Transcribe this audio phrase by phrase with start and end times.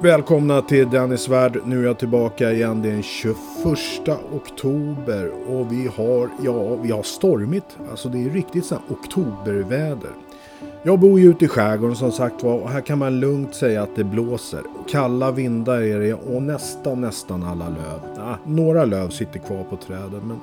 [0.00, 1.60] Välkomna till Dennis Värld.
[1.64, 2.82] Nu är jag tillbaka igen.
[2.82, 3.36] Det är den 21
[4.32, 7.76] oktober och vi har, ja, vi har stormigt.
[7.90, 10.10] Alltså det är riktigt sånt oktoberväder.
[10.82, 13.82] Jag bor ju ute i skärgården som sagt var och här kan man lugnt säga
[13.82, 14.62] att det blåser.
[14.88, 18.00] Kalla vindar är det och nästan, nästan alla löv.
[18.18, 20.40] Ah, några löv sitter kvar på träden men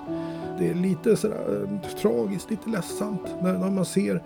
[0.60, 4.24] det är lite sådär eh, tragiskt, lite ledsamt när, när man ser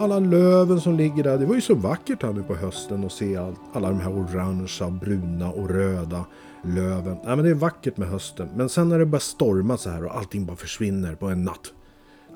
[0.00, 1.38] alla löven som ligger där.
[1.38, 4.10] Det var ju så vackert här nu på hösten att se allt, alla de här
[4.10, 6.24] orangea, bruna och röda
[6.64, 7.16] löven.
[7.24, 8.48] Nej, men det är vackert med hösten.
[8.56, 11.72] Men sen när det börjar storma så här och allting bara försvinner på en natt.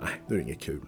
[0.03, 0.81] Nej, det är inget kul.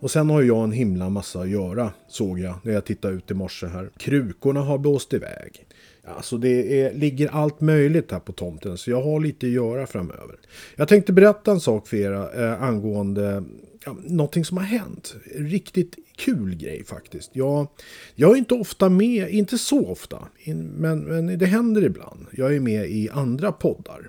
[0.00, 3.30] Och sen har jag en himla massa att göra, såg jag när jag tittade ut
[3.30, 3.90] i morse här.
[3.96, 5.66] Krukorna har blåst iväg.
[6.04, 9.86] Alltså det är, ligger allt möjligt här på tomten så jag har lite att göra
[9.86, 10.36] framöver.
[10.76, 13.44] Jag tänkte berätta en sak för er eh, angående
[13.86, 15.14] ja, någonting som har hänt.
[15.34, 17.30] Riktigt kul grej faktiskt.
[17.32, 17.68] Jag,
[18.14, 20.28] jag är inte ofta med, inte så ofta,
[20.76, 22.26] men, men det händer ibland.
[22.32, 24.08] Jag är med i andra poddar.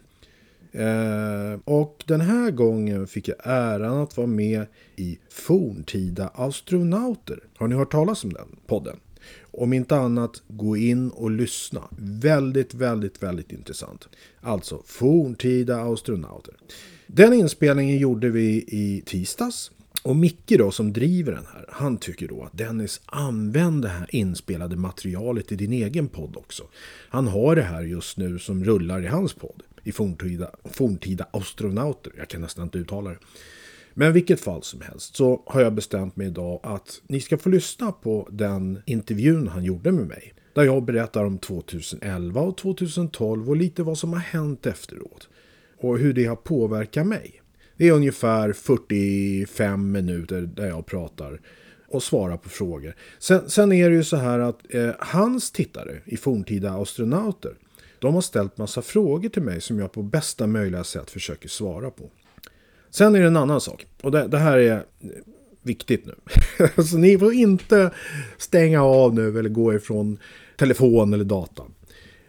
[0.72, 7.40] Eh, och den här gången fick jag äran att vara med i Forntida astronauter.
[7.58, 9.00] Har ni hört talas om den podden?
[9.52, 11.82] Om inte annat, gå in och lyssna.
[12.00, 14.08] Väldigt, väldigt, väldigt intressant.
[14.42, 16.54] Alltså, Forntida astronauter.
[17.08, 19.72] Den inspelningen gjorde vi i tisdags.
[20.04, 24.16] Och Micke då som driver den här, han tycker då att Dennis använd det här
[24.16, 26.64] inspelade materialet i din egen podd också.
[27.10, 29.64] Han har det här just nu som rullar i hans podd.
[29.84, 32.14] I forntida, forntida astronauter.
[32.18, 33.18] Jag kan nästan inte uttala det.
[33.94, 37.50] Men vilket fall som helst så har jag bestämt mig idag att ni ska få
[37.50, 40.34] lyssna på den intervjun han gjorde med mig.
[40.54, 45.30] Där jag berättar om 2011 och 2012 och lite vad som har hänt efteråt.
[45.78, 47.42] Och hur det har påverkat mig.
[47.78, 51.42] Det är ungefär 45 minuter där jag pratar
[51.88, 52.96] och svarar på frågor.
[53.20, 57.54] Sen, sen är det ju så här att eh, hans tittare i forntida astronauter
[58.00, 61.92] de har ställt massa frågor till mig som jag på bästa möjliga sätt försöker svara
[61.92, 62.10] på.
[62.90, 63.86] Sen är det en annan sak.
[64.02, 65.10] Och det, det här är eh,
[65.62, 66.16] viktigt nu.
[66.76, 67.92] alltså, ni får inte
[68.38, 70.20] stänga av nu eller gå ifrån
[70.58, 71.64] telefon eller data.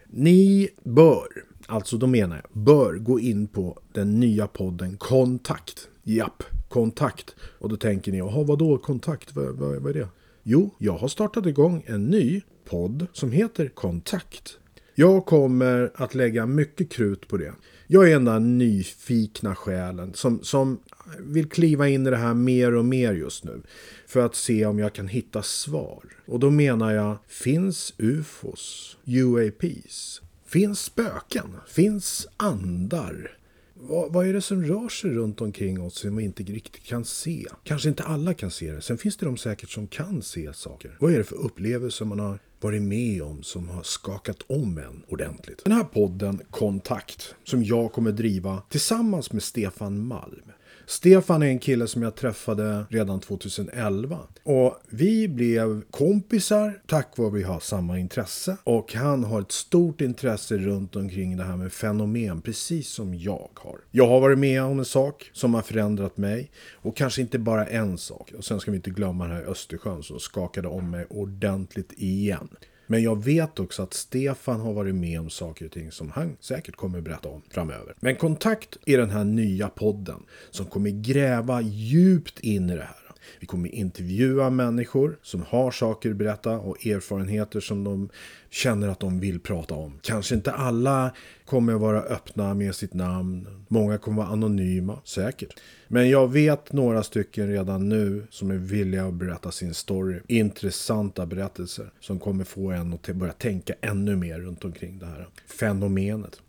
[0.06, 1.28] Ni bör,
[1.68, 5.88] alltså då menar jag, bör gå in på den nya podden Kontakt.
[6.02, 7.34] Japp, Kontakt.
[7.58, 9.36] Och då tänker ni, jaha vadå kontakt?
[9.36, 10.08] Vad, vad, vad är det?
[10.42, 14.58] Jo, jag har startat igång en ny podd som heter Kontakt.
[14.94, 17.52] Jag kommer att lägga mycket krut på det.
[17.86, 20.78] Jag är den där nyfikna själen som, som
[21.18, 23.62] vill kliva in i det här mer och mer just nu.
[24.06, 26.02] För att se om jag kan hitta svar.
[26.26, 30.22] Och då menar jag, finns UFOs, UAPs?
[30.48, 31.56] Finns spöken?
[31.66, 33.38] Finns andar?
[33.74, 37.04] Vad, vad, är det som rör sig runt omkring oss som vi inte riktigt kan
[37.04, 37.46] se?
[37.64, 38.80] Kanske inte alla kan se det.
[38.80, 40.96] Sen finns det de säkert som kan se saker.
[41.00, 45.02] Vad är det för upplevelser man har varit med om som har skakat om en
[45.08, 45.64] ordentligt?
[45.64, 50.52] Den här podden Kontakt som jag kommer driva tillsammans med Stefan Malm.
[50.88, 54.18] Stefan är en kille som jag träffade redan 2011.
[54.42, 58.56] Och vi blev kompisar tack vare att vi har samma intresse.
[58.64, 63.48] Och han har ett stort intresse runt omkring det här med fenomen, precis som jag
[63.54, 63.78] har.
[63.90, 66.50] Jag har varit med om en sak som har förändrat mig.
[66.72, 68.32] Och kanske inte bara en sak.
[68.38, 72.48] Och sen ska vi inte glömma den här Östersjön som skakade om mig ordentligt igen.
[72.90, 76.36] Men jag vet också att Stefan har varit med om saker och ting som han
[76.40, 77.94] säkert kommer berätta om framöver.
[78.00, 83.07] Men kontakt i den här nya podden som kommer gräva djupt in i det här.
[83.40, 88.08] Vi kommer intervjua människor som har saker att berätta och erfarenheter som de
[88.50, 89.98] känner att de vill prata om.
[90.02, 91.10] Kanske inte alla
[91.44, 93.64] kommer vara öppna med sitt namn.
[93.68, 95.60] Många kommer vara anonyma, säkert.
[95.88, 100.20] Men jag vet några stycken redan nu som är villiga att berätta sin story.
[100.26, 105.28] Intressanta berättelser som kommer få en att börja tänka ännu mer runt omkring det här
[105.46, 106.40] fenomenet.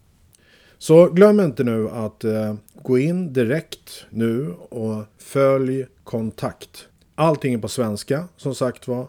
[0.77, 6.88] Så glöm inte nu att eh, gå in direkt nu och följ kontakt.
[7.15, 9.07] Allting är på svenska som sagt var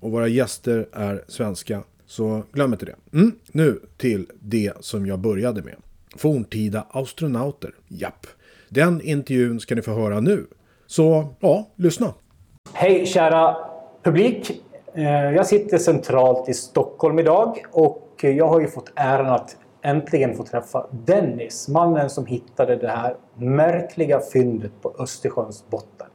[0.00, 1.82] och våra gäster är svenska.
[2.06, 2.94] Så glöm inte det.
[3.12, 5.74] Mm, nu till det som jag började med.
[6.16, 7.74] Forntida astronauter.
[7.88, 8.26] Japp.
[8.68, 10.46] Den intervjun ska ni få höra nu.
[10.86, 12.14] Så ja, lyssna.
[12.72, 13.56] Hej kära
[14.02, 14.62] publik.
[14.94, 20.36] Eh, jag sitter centralt i Stockholm idag och jag har ju fått äran att äntligen
[20.36, 26.06] få träffa Dennis, mannen som hittade det här märkliga fyndet på Östersjöns botten.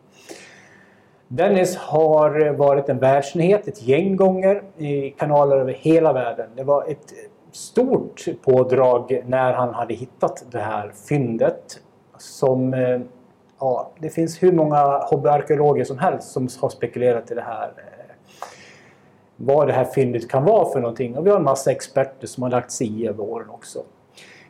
[1.31, 6.49] Dennis har varit en världsnyhet ett gäng gånger i kanaler över hela världen.
[6.55, 7.13] Det var ett
[7.51, 11.79] stort pådrag när han hade hittat det här fyndet
[12.17, 12.99] som eh,
[13.59, 18.15] ja, det finns hur många hobbyarkeologer som helst som har spekulerat i det här eh,
[19.35, 21.17] vad det här fyndet kan vara för någonting.
[21.17, 23.79] Och vi har en massa experter som har lagt sig i över åren också.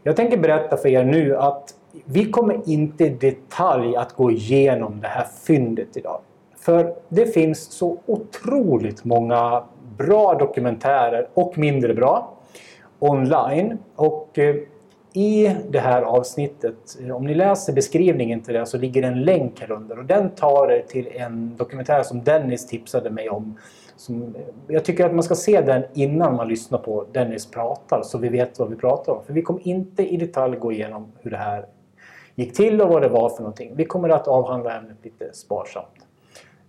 [0.04, 5.02] Jag tänker berätta för er nu att vi kommer inte i detalj att gå igenom
[5.02, 6.22] det här fyndet idag.
[6.60, 9.64] För det finns så otroligt många
[9.98, 12.34] bra dokumentärer och mindre bra
[13.00, 13.78] online.
[13.96, 14.56] Och eh,
[15.14, 19.62] i det här avsnittet, eh, om ni läser beskrivningen till det så ligger en länk
[19.62, 23.58] här under och den tar er till en dokumentär som Dennis tipsade mig om.
[23.96, 28.02] Som, eh, jag tycker att man ska se den innan man lyssnar på Dennis pratar
[28.04, 29.24] så vi vet vad vi pratar om.
[29.24, 31.66] För vi kommer inte i detalj gå igenom hur det här
[32.36, 33.72] gick till och vad det var för någonting.
[33.76, 36.09] Vi kommer att avhandla ämnet lite sparsamt.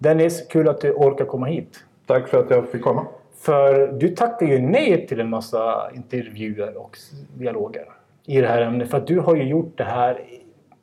[0.03, 1.85] Dennis, kul att du orkar komma hit.
[2.07, 3.07] Tack för att jag fick komma.
[3.35, 6.99] För du tackar ju nej till en massa intervjuer och
[7.35, 7.85] dialoger
[8.27, 8.91] i det här ämnet.
[8.91, 10.21] För att du har ju gjort det här,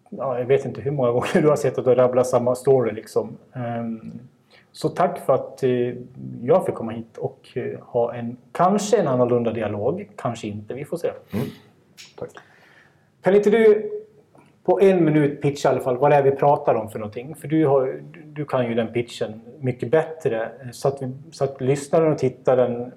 [0.10, 2.92] ja, jag vet inte hur många gånger du har sett att du rabblar samma story
[2.92, 3.38] liksom.
[3.54, 4.19] Um,
[4.72, 5.96] så tack för att uh,
[6.44, 10.86] jag fick komma hit och uh, ha en, kanske en annorlunda dialog, kanske inte, vi
[10.86, 11.12] får se.
[11.34, 11.46] Mm.
[12.16, 12.30] Tack.
[13.22, 13.92] Kan inte du
[14.68, 17.36] på en minut pitcha i alla fall vad det är vi pratar om för någonting?
[17.36, 21.62] För du, har, du kan ju den pitchen mycket bättre så att, vi, så att
[21.62, 22.92] lyssnaren och tittaren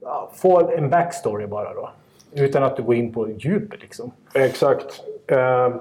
[0.00, 1.90] ja, får en backstory bara då.
[2.32, 4.12] Utan att du går in på djupet liksom.
[4.34, 5.02] Exakt.
[5.26, 5.76] Eh,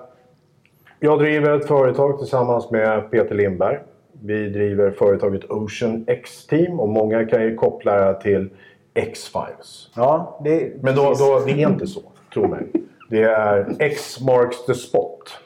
[1.00, 3.80] jag driver ett företag tillsammans med Peter Lindberg.
[4.12, 8.50] Vi driver företaget Ocean X-Team och många kan ju koppla det till
[8.94, 9.90] X-Files.
[9.96, 12.02] Ja, det, Men då, då, det är inte så,
[12.34, 12.83] tro mig.
[13.14, 15.40] Det är X marks the spot.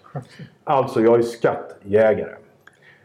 [0.63, 2.35] Alltså, jag är skattjägare.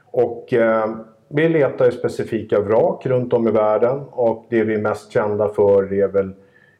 [0.04, 0.96] Och eh,
[1.28, 5.92] vi letar specifika vrak runt om i världen och det vi är mest kända för
[5.92, 6.32] är väl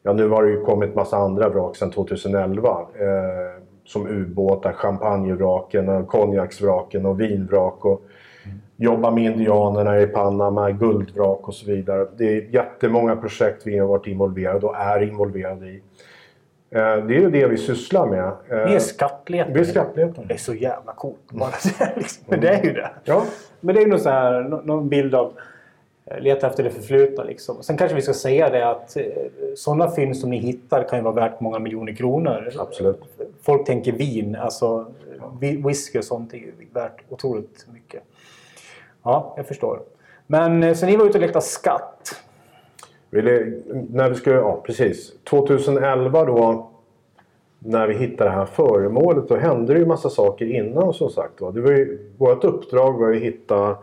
[0.03, 2.69] Ja, nu har det ju kommit massa andra vrak sedan 2011.
[2.69, 7.85] Eh, som ubåtar, champagnevraken, konjaksvraken och vinvrak.
[7.85, 8.01] Och
[8.45, 8.57] mm.
[8.77, 12.07] jobba med indianerna i Panama, guldvrak och så vidare.
[12.17, 15.81] Det är jättemånga projekt vi har varit involverade och är involverade i.
[16.73, 18.23] Eh, det är ju det vi sysslar med.
[18.23, 19.53] Eh, vi är skattletare.
[19.53, 20.25] Vi är skattletare.
[20.27, 21.31] Det är så jävla coolt.
[21.31, 21.49] Bara
[21.79, 22.23] det, liksom.
[22.27, 22.91] Men det är ju det.
[23.03, 23.25] Ja.
[23.59, 25.33] Men det är ju så här, någon bild av
[26.05, 27.23] Eh, leta efter det förflutna.
[27.23, 27.63] Liksom.
[27.63, 29.03] Sen kanske vi ska säga det att eh,
[29.55, 32.51] sådana fynd som ni hittar kan ju vara värt många miljoner kronor.
[32.59, 33.01] Absolut.
[33.41, 34.85] Folk tänker vin, alltså
[35.65, 38.03] whisky och sånt är ju värt otroligt mycket.
[39.03, 39.79] Ja, jag förstår.
[40.27, 42.23] Men eh, så ni var ute och letade skatt?
[43.89, 45.13] När vi skulle, ja precis.
[45.23, 46.69] 2011 då
[47.65, 51.37] när vi hittade det här föremålet då hände det ju massa saker innan som sagt
[51.37, 53.77] Det var ju, vårt uppdrag var ju att hitta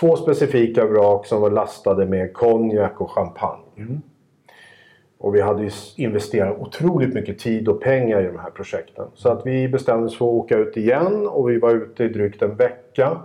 [0.00, 3.62] två specifika vrak som var lastade med konjak och champagne.
[3.76, 4.02] Mm.
[5.18, 9.04] Och vi hade ju investerat otroligt mycket tid och pengar i de här projekten.
[9.14, 12.08] Så att vi bestämde oss för att åka ut igen och vi var ute i
[12.08, 13.20] drygt en vecka.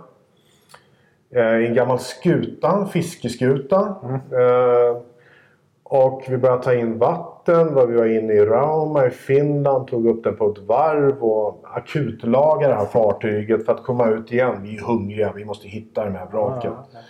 [1.30, 3.96] Eh, I en gammal skuta, en fiskeskuta.
[4.04, 4.14] Mm.
[4.14, 5.02] Eh,
[5.92, 7.88] och vi började ta in vatten.
[7.88, 12.72] Vi var inne i Rauma i Finland, tog upp den på ett varv och akutlagade
[12.72, 14.62] det här fartyget för att komma ut igen.
[14.62, 16.72] Vi är hungriga, vi måste hitta de här vraken.
[16.72, 17.02] Ja, okay.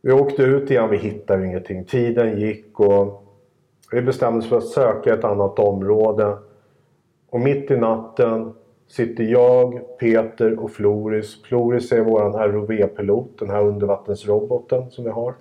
[0.00, 1.84] Vi åkte ut igen, vi hittade ingenting.
[1.84, 3.24] Tiden gick och
[3.92, 6.36] vi bestämde oss för att söka ett annat område.
[7.30, 8.54] Och mitt i natten
[8.88, 11.42] sitter jag, Peter och Floris.
[11.42, 15.34] Floris är vår ROV-pilot, den här undervattensroboten som vi har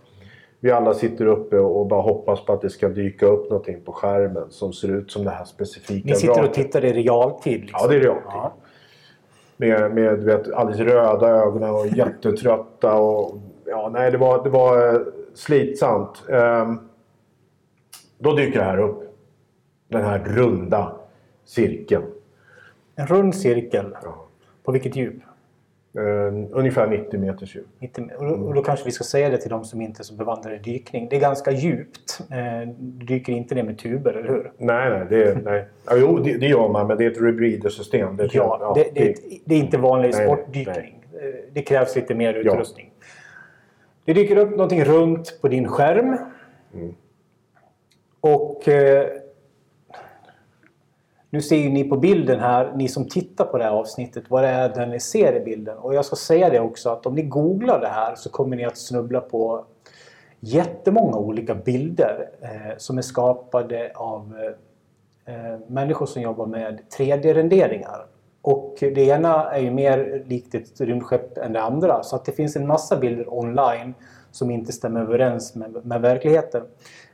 [0.64, 3.92] vi alla sitter uppe och bara hoppas på att det ska dyka upp någonting på
[3.92, 7.62] skärmen som ser ut som det här specifika Ni sitter och tittar i realtid?
[7.62, 7.80] Liksom.
[7.82, 8.26] Ja, det är realtid.
[8.26, 8.54] Ja.
[9.58, 12.96] Med, med vet, alldeles röda ögon och jättetrötta.
[12.96, 15.02] Och, ja, nej, det var, det var eh,
[15.34, 16.24] slitsamt.
[16.28, 16.90] Um,
[18.18, 19.16] då dyker det här upp.
[19.88, 20.96] Den här runda
[21.46, 22.06] cirkeln.
[22.96, 23.96] En rund cirkel?
[24.04, 24.26] Ja.
[24.64, 25.24] På vilket djup?
[25.98, 27.68] Uh, ungefär 90 meters djup.
[27.80, 30.04] 90, och, då, och då kanske vi ska säga det till de som inte är
[30.04, 31.08] så bevandrade i dykning.
[31.10, 32.20] Det är ganska djupt.
[32.22, 34.52] Uh, du dyker inte ner med tuber, eller hur?
[34.58, 35.06] Nej, nej.
[35.10, 35.66] Det, nej.
[35.86, 38.18] Ja, jo, det, det gör man, men det är ett rebreather-system.
[38.18, 41.04] Det, ja, ja det, det, det, är inte vanlig nej, sportdykning.
[41.14, 41.30] Nej.
[41.30, 42.92] Eh, det krävs lite mer utrustning.
[43.00, 43.06] Ja.
[44.06, 46.18] Det dyker upp någonting runt på din skärm.
[46.74, 46.96] Mm.
[48.22, 49.08] Och eh,
[51.34, 54.44] nu ser ju ni på bilden här, ni som tittar på det här avsnittet, vad
[54.44, 55.78] det är där ni ser i bilden.
[55.78, 58.66] Och jag ska säga det också att om ni googlar det här så kommer ni
[58.66, 59.66] att snubbla på
[60.40, 64.36] jättemånga olika bilder eh, som är skapade av
[65.26, 68.06] eh, eh människor som jobbar med 3D-renderingar.
[68.42, 72.04] Och det ena är ju mer likt ett rymdskepp än det andra.
[72.04, 73.94] Så att det finns en massa bilder online
[74.32, 76.64] som inte stämmer överens med, med verkligheten.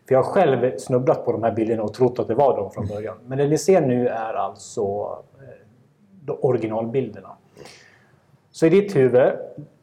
[0.10, 2.72] För jag har själv snubblat på de här bilderna och trott att det var de
[2.72, 3.16] från början.
[3.28, 4.82] Men det ni ser nu är alltså
[6.28, 7.30] eh, originalbilderna.
[8.52, 9.32] Så i ditt huvud,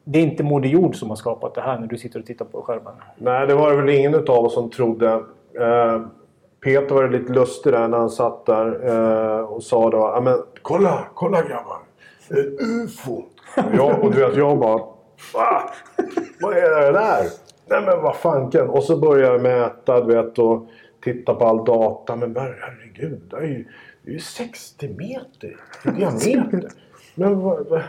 [0.03, 2.45] det är inte Moder Jord som har skapat det här när du sitter och tittar
[2.45, 2.93] på skärmen.
[3.17, 5.13] Nej, det var det väl ingen av oss som trodde.
[5.59, 6.01] Eh,
[6.63, 11.07] Peter var lite lustig där när han satt där eh, och sa då men kolla,
[11.13, 11.77] kolla grabbar.
[12.29, 13.13] Ett UFO.
[13.13, 14.79] Och, jag, och du vet, jag bara
[15.33, 15.69] Va?
[16.41, 17.46] Vad är det där?
[17.69, 18.69] Nej men vad fanken.
[18.69, 20.67] Och så börjar jag mäta du vet och
[21.03, 22.15] titta på all data.
[22.15, 23.65] Men herregud, det är ju,
[24.03, 26.69] det är ju 60 meter i diameter.
[27.15, 27.81] Men vad, vad,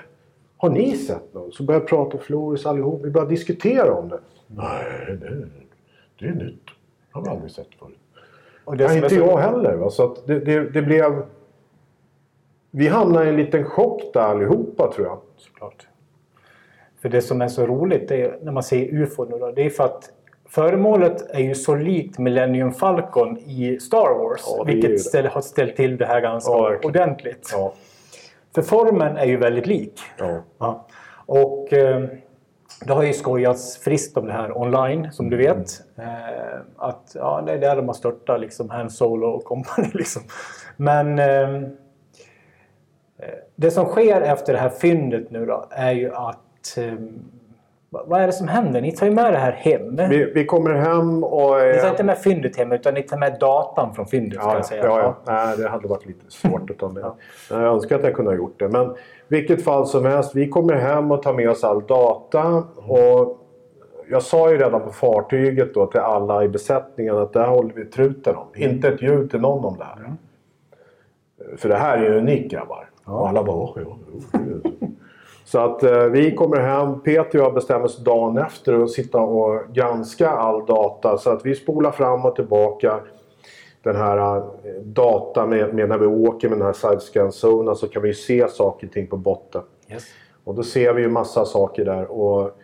[0.56, 1.54] har ni sett något?
[1.54, 3.00] Så börjar jag prata med Floris allihop.
[3.04, 4.20] Vi börjar diskutera om det.
[4.46, 5.48] Nej, det,
[6.18, 6.66] det är nytt.
[6.66, 6.72] Det
[7.12, 7.98] har vi aldrig sett förut.
[8.64, 9.74] Och det Nej, inte jag heller.
[9.74, 9.90] Va?
[9.90, 11.22] Så det, det, det, blev...
[12.70, 15.18] Vi hamnade i en liten chock där allihopa tror jag.
[15.36, 15.86] Såklart.
[17.02, 19.70] För det som är så roligt är, när man ser UFO nu då, det är
[19.70, 20.10] för att
[20.48, 24.40] föremålet är ju så likt Millennium Falcon i Star Wars.
[24.46, 27.50] Ja, vilket ställ, har ställt till det här ganska ja, ordentligt.
[27.52, 27.72] Ja.
[28.54, 30.00] För formen är ju väldigt lik.
[31.26, 32.04] Och eh,
[32.84, 35.82] det har ju skojats friskt om det här online, som du vet.
[35.96, 39.88] Eh, att ja, det är där de har störtat liksom, Han Solo och company.
[39.94, 40.22] Liksom.
[40.76, 41.54] Men eh,
[43.18, 46.38] eh, det som sker efter det här fyndet nu då är ju att
[46.76, 46.94] eh,
[47.90, 48.80] vad är det som händer?
[48.80, 49.96] Ni tar ju med det här hem.
[49.96, 51.56] Vi, vi kommer hem och...
[51.74, 54.38] Ni tar inte med fyndet hem utan ni tar med datan från fyndet.
[54.42, 54.62] Ja.
[54.70, 55.16] Ja, ja.
[55.24, 57.10] Nej, det hade varit lite svårt att ta med.
[57.50, 58.68] Jag önskar att jag kunde ha gjort det.
[58.68, 58.94] Men
[59.28, 62.64] vilket fall som helst, vi kommer hem och tar med oss all data.
[62.76, 63.38] Och
[64.10, 67.74] jag sa ju redan på fartyget då till alla i besättningen att det här håller
[67.74, 68.46] vi truten om.
[68.54, 68.70] Mm.
[68.70, 69.98] Inte ett ljud till någon om det här.
[69.98, 70.16] Mm.
[71.56, 72.90] För det här är ju unikt grabbar.
[73.06, 73.12] Ja.
[73.12, 73.98] Och alla bara åh, ja,
[75.48, 79.20] Så att eh, vi kommer hem, Peter och jag bestämmer oss dagen efter att sitta
[79.20, 81.18] och granska all data.
[81.18, 83.00] Så att vi spolar fram och tillbaka
[83.82, 84.42] den här eh,
[84.82, 88.48] data med, med, när vi åker med den här sidescan zonen så kan vi se
[88.48, 89.62] saker och ting på botten.
[89.90, 90.04] Yes.
[90.44, 92.58] Och då ser vi ju massa saker där och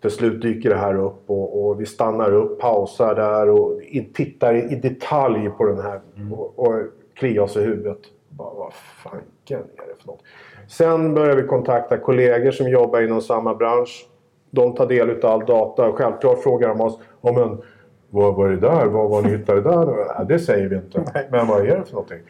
[0.00, 3.80] till slut dyker det här upp och, och vi stannar upp, pausar där och
[4.14, 6.32] tittar i, i detalj på den här mm.
[6.32, 6.74] och, och
[7.14, 8.00] kliar oss i huvudet.
[8.28, 10.22] Bara, vad fanken är det för något?
[10.68, 14.08] Sen börjar vi kontakta kollegor som jobbar inom samma bransch.
[14.50, 17.62] De tar del av all data och självklart frågar de oss om en
[18.10, 18.86] vad var det där?
[18.86, 19.86] Vad var ni hittade där?
[19.86, 21.04] Nej, det säger vi inte.
[21.14, 21.28] Nej.
[21.30, 22.20] Men vad är det för någonting?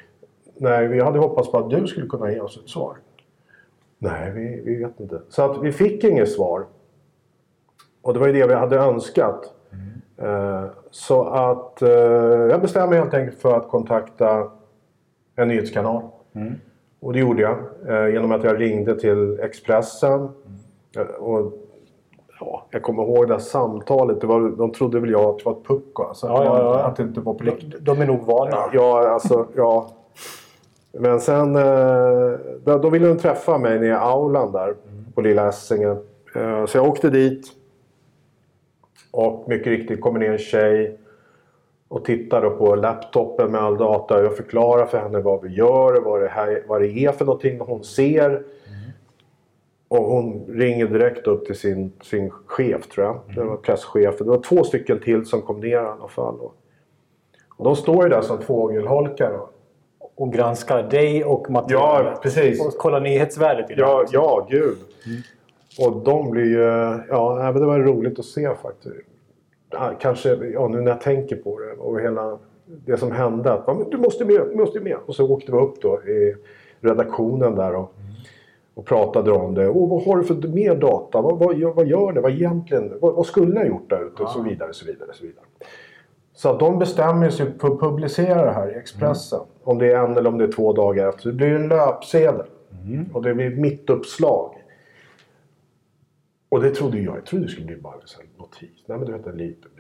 [0.56, 2.96] Nej, vi hade hoppats på att du skulle kunna ge oss ett svar.
[3.98, 5.20] Nej, vi, vi vet inte.
[5.28, 6.66] Så att vi fick inget svar.
[8.02, 9.54] Och det var ju det vi hade önskat.
[9.72, 10.30] Mm.
[10.30, 11.88] Uh, så att uh,
[12.50, 14.50] jag bestämde mig helt enkelt för att kontakta
[15.36, 16.02] en nyhetskanal.
[16.34, 16.54] Mm.
[17.00, 20.28] Och det gjorde jag uh, genom att jag ringde till Expressen.
[20.96, 21.08] Mm.
[21.18, 21.52] och
[22.40, 24.20] ja, jag kommer ihåg det här samtalet.
[24.20, 26.02] Det var, de trodde väl jag att det var ett pucko.
[26.02, 26.82] Alltså, ja, ja, ja.
[26.82, 27.80] Att det inte var på riktigt.
[27.80, 28.56] De är nog vana.
[28.72, 29.90] Ja, alltså, ja.
[30.92, 34.74] Men sen eh, då, ville de träffa mig nere i aulan där
[35.14, 35.98] på Lilla Essingen.
[36.34, 37.46] Eh, så jag åkte dit.
[39.10, 40.98] Och mycket riktigt kommer ner en tjej
[41.88, 44.22] och tittar på laptopen med all data.
[44.22, 47.60] Jag förklarar för henne vad vi gör, vad det, här, vad det är för någonting
[47.60, 48.42] hon ser.
[49.88, 53.14] Och hon ringer direkt upp till sin, sin chef tror jag.
[53.14, 53.34] Mm.
[53.34, 54.26] Det var presschefen.
[54.26, 56.40] Det var två stycken till som kom ner i alla fall.
[57.56, 59.40] Och de står ju där som fågelholkar.
[60.14, 62.12] Och granskar dig och materialet.
[62.14, 62.66] Ja, precis.
[62.66, 63.80] Och kollar nyhetsvärdet i det.
[63.80, 64.78] Ja, ja, gud.
[65.06, 65.20] Mm.
[65.78, 66.62] Och de blir ju...
[67.08, 68.94] Ja, det var roligt att se faktiskt.
[70.00, 73.52] Kanske, ja, nu när jag tänker på det och hela det som hände.
[73.52, 74.96] Att, du måste med, du måste med.
[75.06, 76.34] Och så åkte vi upp då i
[76.80, 77.74] redaktionen där.
[77.74, 77.94] Och,
[78.74, 79.68] och pratade om det.
[79.68, 81.20] Och vad har du för mer data?
[81.20, 82.20] Vad, vad, vad gör det?
[82.20, 84.22] Vad, egentligen, vad, vad skulle ha gjort där ute?
[84.22, 85.44] Och så vidare, så vidare, så vidare.
[86.34, 89.38] Så att de bestämmer sig för att publicera det här i Expressen.
[89.38, 89.50] Mm.
[89.62, 91.28] Om det är en eller om det är två dagar efter.
[91.28, 92.46] Det blir en löpsedel.
[92.86, 93.06] Mm.
[93.12, 94.57] Och det blir mittuppslag.
[96.48, 97.16] Och det trodde jag.
[97.16, 98.70] Jag trodde det skulle bli bara en notis.
[98.86, 99.70] Nej men du vet en liten,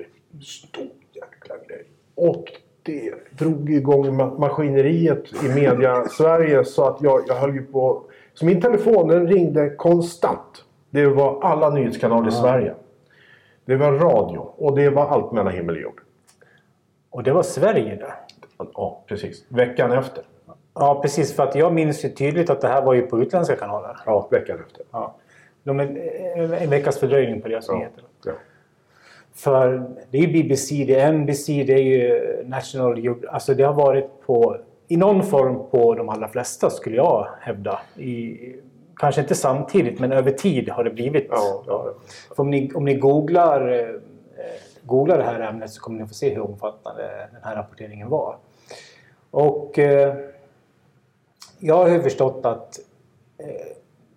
[0.42, 1.84] stor jäkla grej.
[2.14, 8.02] Och det drog igång maskineriet i media-Sverige så att jag, jag höll ju på
[8.34, 10.64] så min telefon den ringde konstant.
[10.90, 12.74] Det var alla nyhetskanaler i Sverige.
[13.64, 16.00] Det var radio och det var allt mellan himmel och jord.
[17.10, 18.14] Och det var Sverige det?
[18.74, 19.44] Ja, precis.
[19.48, 20.24] Veckan efter.
[20.74, 21.36] Ja, precis.
[21.36, 23.96] För att jag minns ju tydligt att det här var ju på utländska kanaler.
[24.06, 24.82] Ja, veckan efter.
[24.90, 25.16] Ja.
[25.68, 27.74] De är en veckas fördröjning på deras ja.
[27.74, 28.04] nyheter.
[28.24, 28.32] Ja.
[29.34, 33.74] För det är ju BBC, det är NBC, det är ju National Alltså det har
[33.74, 34.56] varit på
[34.88, 37.80] i någon form på de allra flesta skulle jag hävda.
[37.96, 38.36] I,
[38.96, 41.26] kanske inte samtidigt men över tid har det blivit.
[41.30, 41.94] Ja, ja.
[42.28, 44.50] Om, ni, om ni googlar, eh,
[44.82, 48.36] googlar det här ämnet så kommer ni få se hur omfattande den här rapporteringen var.
[49.30, 50.14] Och eh,
[51.58, 52.78] jag har ju förstått att
[53.38, 53.46] eh,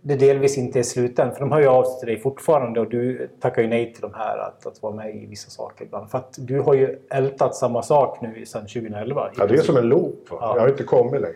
[0.02, 1.32] det delvis inte är slut än.
[1.32, 4.02] För de hör ju av sig till dig fortfarande och du tackar ju nej till
[4.02, 6.12] de här att, att vara med i vissa saker ibland.
[6.12, 9.30] För att du har ju ältat samma sak nu sedan 2011.
[9.38, 10.28] Ja, det är som en loop.
[10.30, 10.54] Ja.
[10.56, 11.36] Jag har inte kommit längre.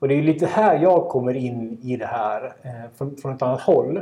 [0.00, 3.42] Och det är lite här jag kommer in i det här eh, från, från ett
[3.42, 4.00] annat håll.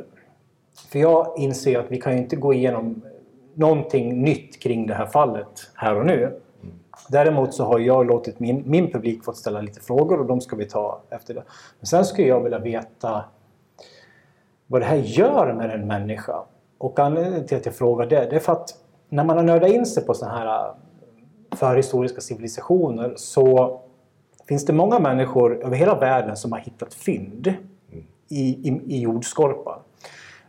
[0.92, 3.02] För jag inser att vi kan ju inte gå igenom
[3.54, 6.40] någonting nytt kring det här fallet här och nu.
[7.08, 10.56] Däremot så har jag låtit min, min publik fått ställa lite frågor och de ska
[10.56, 11.42] vi ta efter det.
[11.80, 13.24] Men sen skulle jag vilja veta
[14.66, 16.42] vad det här gör med en människa.
[16.78, 18.74] Och anledningen till att jag frågar det, det är för att
[19.08, 20.74] när man har nördat in sig på sådana här äh,
[21.56, 23.80] förhistoriska civilisationer så
[24.48, 27.54] finns det många människor över hela världen som har hittat fynd
[28.28, 29.78] i, i, i jordskorpan.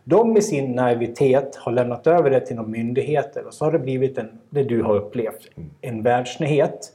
[0.04, 3.78] De i sin naivitet har lämnat över det till någon myndigheter och så har det
[3.78, 5.48] blivit en, det du har upplevt,
[5.80, 6.92] en världsnyhet.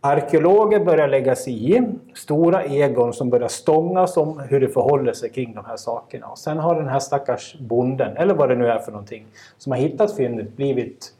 [0.00, 1.82] Arkeologer börjar lägga sig i,
[2.14, 6.26] stora egon som börjar stångas om hur det förhåller sig kring de här sakerna.
[6.26, 9.26] Och sen har den här stackars bonden, eller vad det nu är för någonting,
[9.58, 11.14] som har hittat fyndet blivit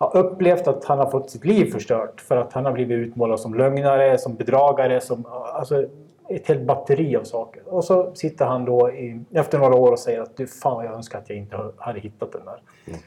[0.00, 3.40] har upplevt att han har fått sitt liv förstört för att han har blivit utmålad
[3.40, 5.84] som lögnare, som bedragare, som alltså
[6.28, 7.62] ett helt batteri av saker.
[7.66, 10.94] Och så sitter han då i, efter några år och säger att du fan jag
[10.94, 12.60] önskar att jag inte hade hittat den där.
[12.86, 13.00] Mm.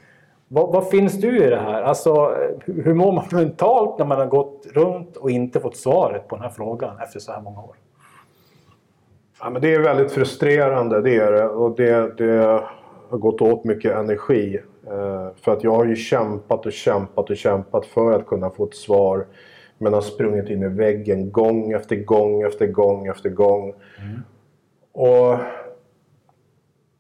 [0.47, 1.81] Vad, vad finns du i det här?
[1.81, 2.35] Alltså,
[2.65, 6.43] hur mår man mentalt när man har gått runt och inte fått svaret på den
[6.43, 7.75] här frågan efter så här många år?
[9.39, 11.45] Ja, men det är väldigt frustrerande, det är det.
[11.45, 12.63] Och det, det
[13.09, 14.59] har gått åt mycket energi.
[14.87, 18.65] Eh, för att jag har ju kämpat och kämpat och kämpat för att kunna få
[18.65, 19.25] ett svar.
[19.77, 23.73] Men har sprungit in i väggen gång efter gång efter gång efter gång.
[24.91, 25.37] Och...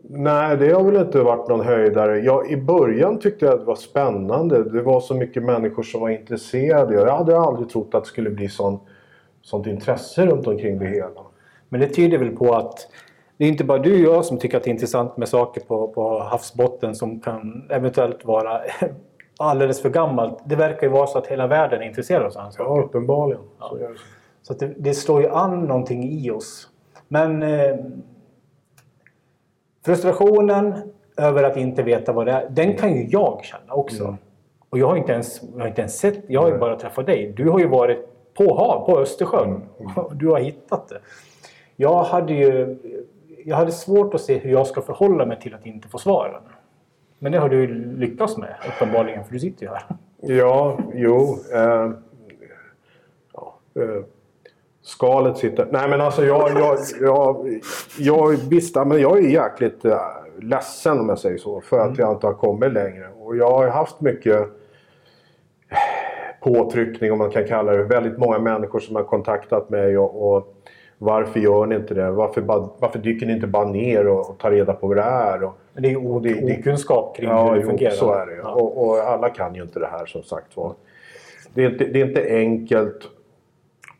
[0.09, 2.19] Nej, det har väl inte varit någon höjdare.
[2.19, 4.63] Jag, I början tyckte jag att det var spännande.
[4.63, 6.93] Det var så mycket människor som var intresserade.
[6.93, 8.79] Jag hade aldrig trott att det skulle bli sån,
[9.41, 11.21] sånt intresse runt omkring det hela.
[11.69, 12.87] Men det tyder väl på att
[13.37, 15.61] det är inte bara du och jag som tycker att det är intressant med saker
[15.61, 18.61] på, på havsbotten som kan eventuellt vara
[19.37, 20.39] alldeles för gammalt.
[20.45, 22.63] Det verkar ju vara så att hela världen är intresserad av sådana saker.
[22.63, 23.41] Ja, uppenbarligen.
[23.59, 23.95] Så är det.
[24.41, 26.67] Så det, det slår ju an någonting i oss.
[27.07, 27.75] Men eh,
[29.85, 30.73] frustrationen
[31.17, 34.17] över att inte veta vad det är, den kan ju jag känna också.
[34.69, 37.05] Och jag har inte ens, jag har inte ens sett, jag har ju bara träffat
[37.05, 37.33] dig.
[37.37, 39.61] Du har ju varit på hav, på Östersjön.
[40.11, 40.99] Du har hittat det.
[41.75, 42.77] Jag hade ju
[43.45, 46.41] jag hade svårt att se hur jag ska förhålla mig till att inte få svaren.
[47.19, 49.83] Men det har du ju lyckats med uppenbarligen, för du sitter ju här.
[50.21, 51.37] Ja, jo.
[51.53, 51.91] Eh,
[53.33, 54.03] ja, eh,
[54.83, 55.67] skalet sitter...
[55.71, 56.49] Nej men alltså jag...
[56.59, 57.59] jag, jag,
[57.99, 59.97] jag visst, men jag är jäkligt eh,
[60.41, 61.61] ledsen om jag säger så.
[61.61, 63.07] För att jag inte har kommit längre.
[63.19, 64.47] Och jag har haft mycket
[66.41, 67.83] påtryckning om man kan kalla det.
[67.83, 70.55] Väldigt många människor som har kontaktat mig och, och
[70.97, 72.11] varför gör ni inte det?
[72.11, 75.03] Varför, bara, varför dyker ni inte bara ner och, och tar reda på vad det
[75.03, 75.43] är?
[75.43, 77.91] Och, Men det är o- det- det- okunskap kring Ja, hur det jo, fungerar.
[77.91, 78.35] så är det.
[78.43, 78.49] Ja.
[78.53, 80.73] Och, och alla kan ju inte det här som sagt var.
[81.53, 82.99] Det det är inte enkelt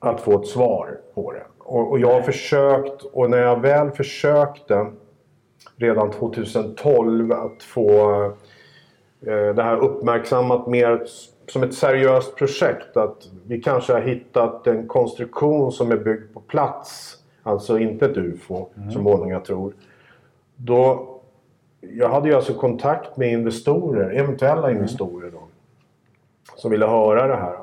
[0.04, 1.44] att få ett svar på det.
[1.58, 4.92] Och, och jag har försökt och när jag väl försökte
[5.76, 8.24] redan 2012 att få
[9.26, 11.04] eh, det här uppmärksammat mer
[11.48, 12.98] som ett seriöst projekt.
[12.98, 17.18] Att vi kanske har hittat en konstruktion som är byggd på plats.
[17.44, 19.74] Alltså inte ett UFO som många tror.
[20.56, 21.10] Då,
[21.82, 25.44] jag hade ju alltså kontakt med investorer, eventuella investorer då.
[26.56, 27.63] Som ville höra det här.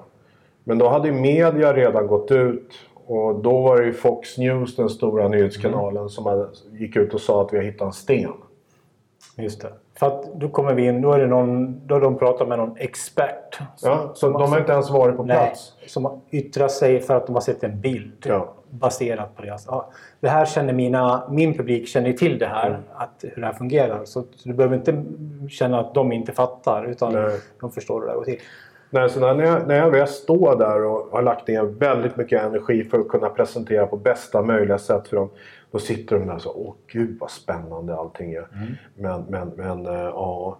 [0.64, 2.72] Men då hade ju media redan gått ut.
[3.06, 7.20] Och då var det ju Fox News, den stora nyhetskanalen, som hade, gick ut och
[7.20, 8.32] sa att vi har hittat en sten.
[9.36, 9.72] Just det.
[9.98, 12.58] För att då kommer vi in, då är det någon, då har de pratat med
[12.58, 13.58] någon expert.
[13.76, 15.72] som- Ja, så de har inte ens varit på Nej, plats.
[15.86, 18.54] som yttrar sig för att de har sett en bild Ja.
[18.70, 19.66] baserat på deras...
[19.66, 22.80] Ja, det här känner mina, min publik känner till det här, Mm.
[22.94, 24.04] att, hur det här fungerar.
[24.04, 25.04] Så du behöver inte
[25.50, 27.38] känna att de inte fattar, utan Nej.
[27.60, 28.38] de förstår hur det går till.
[28.90, 32.42] Nej, så när jag, när jag väl står där och har lagt ner väldigt mycket
[32.42, 35.30] energi för att kunna presentera på bästa möjliga sätt för dem.
[35.70, 38.48] Då sitter de där och så åh gud vad spännande allting är.
[38.94, 40.58] Men, men, men eh, ja,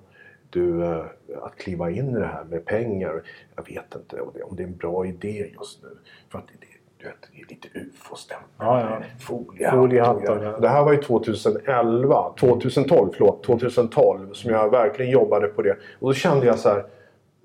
[0.51, 1.05] du, eh,
[1.43, 3.23] att kliva in i det här med pengar.
[3.57, 5.89] Jag vet inte om det, är en bra idé just nu.
[6.29, 6.67] För att det,
[6.99, 8.47] du vet, det är lite ufo-stämpel.
[8.59, 9.03] Ja, ja.
[9.21, 9.75] Foliehatt.
[9.75, 10.61] Foliehattar.
[10.61, 15.77] Det här var ju 2011, 2012, förlåt, 2012 som jag verkligen jobbade på det.
[15.99, 16.85] Och då kände jag så här,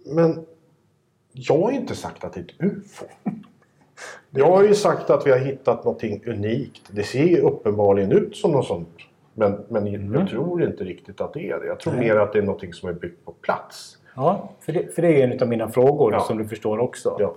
[0.05, 0.45] men
[1.35, 3.05] jag har inte sagt att det är ett UFO.
[4.29, 6.81] Jag har ju sagt att vi har hittat någonting unikt.
[6.91, 8.89] Det ser uppenbarligen ut som något sånt.
[9.33, 11.65] Men, men jag tror inte riktigt att det är det.
[11.67, 13.97] Jag tror mer att det är någonting som är byggt på plats.
[14.15, 16.19] Ja, för det, för det är en av mina frågor Ja.
[16.19, 17.17] som du förstår också.
[17.19, 17.35] Ja.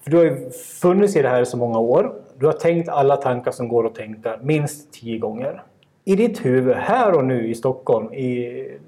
[0.00, 0.50] För du har ju
[0.80, 2.14] funnits i det här i så många år.
[2.38, 5.62] Du har tänkt alla tankar som går att tänka minst tio gånger.
[6.04, 8.78] i ditt huvud, här och nu i Stockholm, i,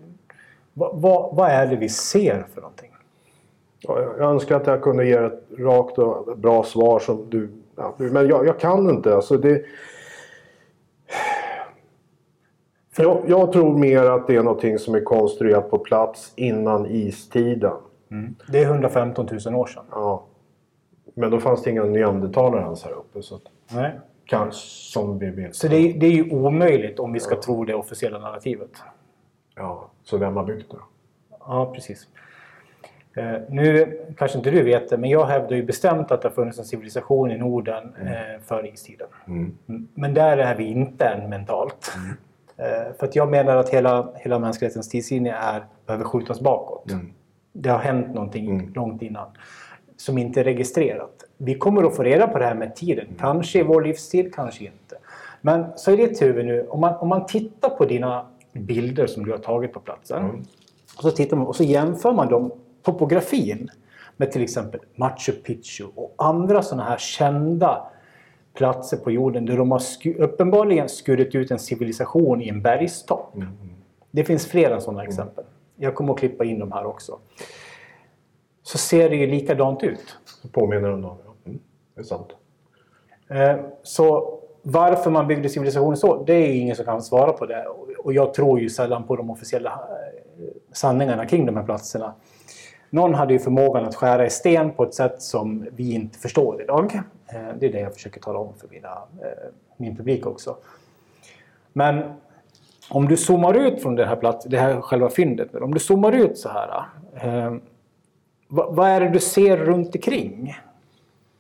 [0.73, 2.90] vad, vad, vad är det vi ser för någonting?
[3.81, 7.51] Ja, jag önskar att jag kunde ge ett rakt och bra svar som du...
[7.77, 9.15] Ja, men jag, jag kan inte.
[9.15, 9.65] Alltså det,
[12.97, 17.77] jag, jag, tror mer att det är någonting som är konstruerat på plats innan istiden.
[18.11, 18.35] Mm.
[18.49, 19.85] Det är 115 000 år sedan.
[19.91, 20.25] Ja.
[21.15, 23.23] Men då fanns det inga neandertalare ens här uppe.
[23.23, 23.41] Så
[23.71, 24.01] Nej.
[24.25, 24.61] Kanske
[24.93, 25.57] som vi vet.
[25.57, 27.43] Så det är, det är ju omöjligt om vi ska ja.
[27.43, 28.71] tro det officiella narrativet.
[29.57, 30.77] Ja, så vem har byggt det?
[31.41, 32.09] Ja, precis.
[33.17, 36.35] Eh, nu kanske inte du vet det, men jag hävdar ju bestämt att det har
[36.35, 38.13] funnits en civilisation i Norden mm.
[38.13, 39.07] eh, före istiden.
[39.27, 39.57] Mm.
[39.95, 41.93] Men där är vi inte än mentalt.
[41.97, 42.17] Mm.
[42.57, 46.91] Eh, för att jag menar att hela, hela mänsklighetens tidslinje är, behöver skjutas bakåt.
[46.91, 47.13] Mm.
[47.53, 48.73] Det har hänt någonting mm.
[48.75, 49.27] långt innan
[49.97, 51.25] som inte är registrerat.
[51.37, 53.05] Vi kommer att få reda på det här med tiden.
[53.05, 53.19] Mm.
[53.19, 54.97] Kanske i vår livstid, kanske inte.
[55.41, 59.25] Men så i ditt huvud nu, om man, om man tittar på dina bilder som
[59.25, 60.25] du har tagit på platsen.
[60.25, 60.45] Mm.
[60.97, 63.71] Och, så tittar man, och så jämför man dem, topografin
[64.17, 67.87] med till exempel Machu Picchu och andra sådana här kända
[68.55, 73.35] platser på jorden där de har sku uppenbarligen skurit ut en civilisation i en bergstopp.
[73.35, 73.49] Mm.
[74.11, 75.09] Det finns flera sådana mm.
[75.09, 75.45] exempel.
[75.77, 77.19] Jag kommer att klippa in dem här också.
[78.63, 80.19] Så ser det ju likadant ut.
[80.53, 81.35] Påminner om dem, ja.
[81.45, 81.61] Mm.
[81.95, 82.29] Det är sant.
[83.29, 87.67] Eh, så varför man byggde civilisationen så, det är ingen som kan svara på det.
[87.99, 92.15] Och jag tror ju sällan på de officiella eh, sanningarna kring de här platserna.
[92.91, 96.63] Någon hade ju förmågan att skära i sten på ett sätt som vi inte förstår
[96.63, 97.01] idag.
[97.27, 98.89] Eh, det är det jag försöker tala om för mina,
[99.23, 100.57] eh, min publik också.
[101.73, 102.03] Men
[102.91, 106.13] om du zoomar ut från den här platsen, det här själva fyndet, om du zoomar
[106.13, 106.85] ut så här.
[107.15, 107.55] Eh,
[108.49, 110.57] vad är det du ser runt omkring?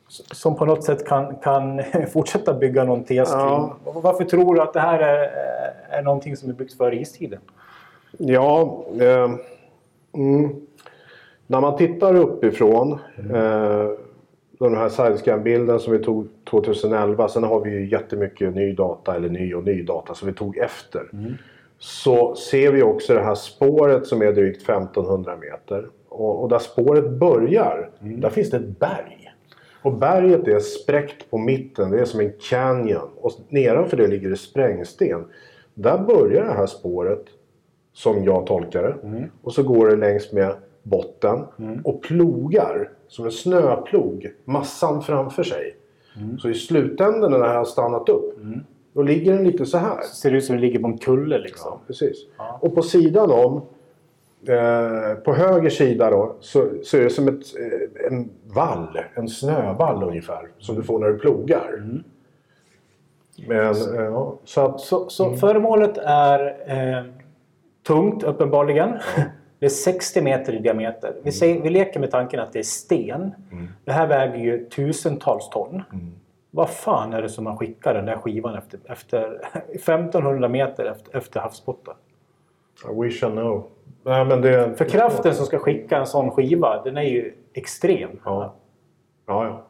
[0.09, 1.83] Som på något sätt kan, kan
[2.13, 3.41] fortsätta bygga någon tes kring.
[3.41, 3.77] Ja.
[3.85, 5.31] Varför tror du att det här är,
[5.89, 7.41] är någonting som är byggt före istiden?
[8.19, 9.31] Ja, eh,
[10.15, 10.67] mm.
[11.51, 13.35] När man tittar uppifrån mm.
[13.35, 13.91] eh,
[14.59, 17.29] den här sidescan-bilden som vi tog 2011.
[17.29, 20.59] Sen har vi ju jättemycket ny data, eller ny och ny data, som vi tog
[20.59, 21.09] efter.
[21.13, 21.33] Mm.
[21.79, 25.89] Så ser vi också det här spåret som är drygt 1500 meter.
[26.09, 28.21] Och, och där spåret börjar, mm.
[28.21, 29.33] där finns det ett berg.
[29.83, 33.11] Och berget är spräckt på mitten, det är som en canyon.
[33.17, 35.25] Och nedanför det ligger det sprängsten.
[35.75, 37.25] Där börjar det här spåret,
[37.93, 39.09] som jag tolkar det.
[39.09, 39.25] Mm.
[39.43, 41.81] Och så går det längs med botten mm.
[41.85, 45.77] och plogar som en snöplog massan framför sig.
[46.17, 46.39] Mm.
[46.39, 48.61] Så i slutändan när det här har stannat upp mm.
[48.93, 50.03] då ligger den lite så här.
[50.03, 51.71] Så ser det ut som den ligger på en kulle liksom.
[51.73, 52.27] Ja, precis.
[52.39, 52.59] Ja.
[52.63, 53.63] Och på sidan om
[54.49, 59.29] eh, på höger sida då så, så är det som ett, eh, en vall, en
[59.29, 61.75] snövall ungefär som du får när du plogar.
[61.79, 62.03] Mm.
[63.49, 65.39] Men, så, eh, ja, så, att, så, så mm.
[65.39, 67.05] föremålet är eh,
[67.87, 68.89] tungt uppenbarligen.
[69.17, 69.23] Ja.
[69.61, 71.15] Det är 60 meter i diameter.
[71.23, 73.35] Vi, säger, vi leker med tanken att det är sten.
[73.53, 73.69] Mm.
[73.85, 75.83] Det här väger ju tusentals ton.
[75.93, 76.15] Mm.
[76.51, 79.41] Vad fan är det som man skickar den där skivan efter, efter
[79.75, 81.95] 1500 meter efter, efter havsbotten?
[83.03, 83.67] Wish I know.
[84.03, 84.75] Nej, men det...
[84.79, 88.11] För kraften som ska skicka en sån skiva, den är ju extrem.
[88.25, 88.55] Ja.
[89.27, 89.65] Ja,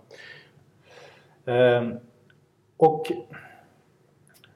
[1.46, 1.52] ja.
[1.52, 1.94] Ehm,
[2.76, 3.12] och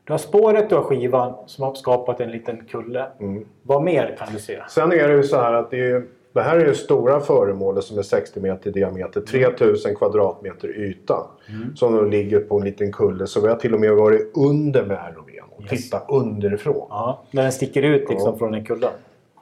[0.05, 3.07] du har spåret, du har skivan som har skapat en liten kulle.
[3.21, 3.45] Mm.
[3.63, 4.61] Vad mer kan du se?
[4.69, 7.85] Sen är det ju så här att det, är, det här är ju stora föremålet
[7.85, 9.21] som är 60 meter i diameter.
[9.21, 11.27] 3000 kvadratmeter yta.
[11.49, 11.77] Mm.
[11.77, 13.27] Som då ligger på en liten kulle.
[13.27, 15.71] Så vi har till och med varit under ROV och yes.
[15.71, 16.87] titta underifrån.
[16.91, 18.39] Ja, när den sticker ut liksom ja.
[18.39, 18.89] från en kulle.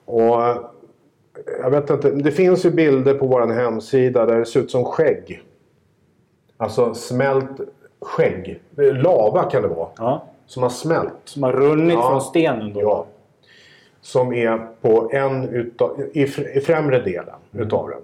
[0.05, 0.41] Och
[1.63, 4.85] jag vet inte, det finns ju bilder på vår hemsida där det ser ut som
[4.85, 5.43] skägg.
[6.57, 7.61] Alltså smält
[8.01, 8.61] skägg.
[8.77, 9.89] Lava kan det vara.
[9.97, 10.25] Ja.
[10.53, 11.13] Som har smält.
[11.25, 12.09] Som har runnit ja.
[12.09, 12.81] från stenen då?
[12.81, 13.07] Ja.
[14.01, 16.23] Som är på en utav, i,
[16.57, 17.67] i främre delen mm.
[17.67, 17.99] utav den.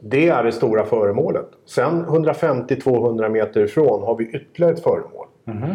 [0.00, 1.46] Det är det stora föremålet.
[1.66, 5.26] Sen 150-200 meter ifrån har vi ytterligare ett föremål.
[5.46, 5.70] Mm.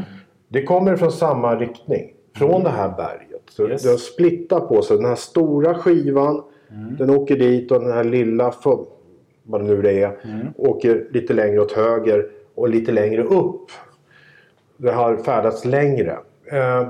[0.47, 2.13] Det kommer från samma riktning.
[2.35, 2.63] Från mm.
[2.63, 3.43] det här berget.
[3.49, 3.83] Så yes.
[3.83, 4.97] det har splittat på sig.
[4.97, 6.95] Den här stora skivan mm.
[6.95, 8.53] den åker dit och den här lilla,
[9.43, 10.47] vad det nu är, mm.
[10.57, 13.71] åker lite längre åt höger och lite längre upp
[14.77, 16.17] det har färdats längre.
[16.51, 16.87] Eh,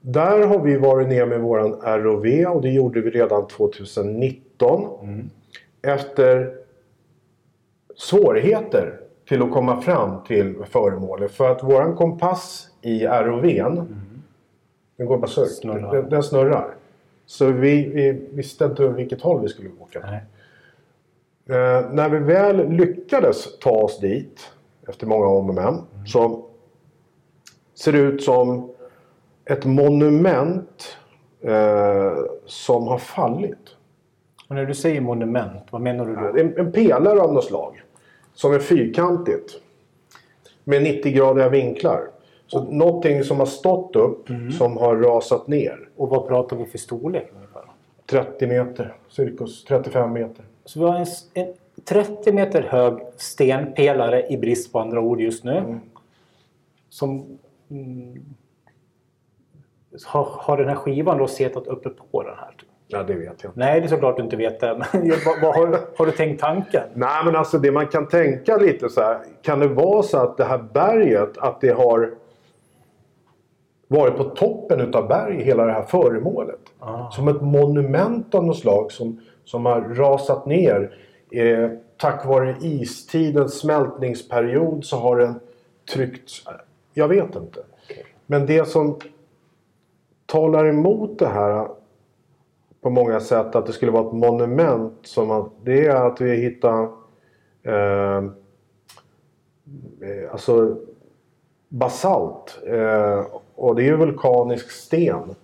[0.00, 4.88] där har vi varit ner med våran ROV och det gjorde vi redan 2019.
[5.02, 5.30] Mm.
[5.82, 6.54] Efter
[7.96, 11.32] svårigheter till att komma fram till föremålet.
[11.32, 14.22] För att våran kompass i ROVn mm.
[14.96, 15.92] den går bara snurrar.
[15.92, 16.74] Den, den, snurrar.
[17.26, 19.98] Så vi, vi visste inte vilket håll vi skulle åka.
[21.48, 24.40] Eh, när vi väl lyckades ta oss dit
[24.88, 26.06] efter många om och men mm.
[26.06, 26.44] så
[27.78, 28.70] ser ut som
[29.44, 30.96] ett monument
[31.40, 33.76] eh, som har fallit.
[34.48, 36.40] Och när du säger monument, vad menar du då?
[36.40, 37.82] En, en pelare av något slag.
[38.34, 39.60] Som är fyrkantigt.
[40.64, 42.00] Med 90-gradiga vinklar.
[42.46, 45.88] Så någonting som har stått upp som har rasat ner.
[45.96, 47.62] Och vad pratar vi för storlek ungefär?
[48.06, 50.44] 30 meter, cirkus 35 meter.
[50.64, 55.44] Så vi har en, en 30 meter hög stenpelare i brist på andra ord just
[55.44, 55.80] nu.
[56.88, 57.38] Som mm,
[60.06, 62.54] har, har den här skivan då setat uppe på den här?
[62.90, 63.52] Ja, det vet jag inte.
[63.54, 64.84] Nej, det är såklart du inte vet det.
[64.92, 66.82] Men vad, vad har, har du tänkt tanken?
[66.94, 69.18] Nej, men alltså det man kan tänka lite så här.
[69.42, 72.14] Kan det vara så att det här berget, att det har
[73.88, 76.60] varit på toppen utav berg, hela det här föremålet?
[76.78, 77.10] Ah.
[77.10, 80.96] Som ett monument av något slag som, som har rasat ner.
[81.30, 85.40] Eh, tack vare istidens smältningsperiod så har den
[85.94, 86.44] tryckts...
[86.98, 87.60] Jag vet inte.
[88.26, 88.98] Men det som
[90.26, 91.68] talar emot det här
[92.80, 94.98] på många sätt att det skulle vara ett monument.
[95.02, 96.82] Som att, det är att vi hittar
[97.62, 98.16] eh,
[100.00, 100.76] eh, alltså
[101.68, 102.58] basalt.
[102.66, 105.34] Eh, och det är ju vulkanisk sten.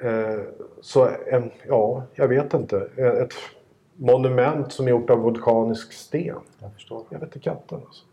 [0.00, 0.40] Eh,
[0.80, 2.88] så en, ja, jag vet inte.
[2.96, 3.32] Eh, Ett
[3.94, 6.36] monument som är gjort av vulkanisk sten.
[6.58, 7.02] Jag förstår.
[7.08, 8.04] Jag vet inte katten alltså.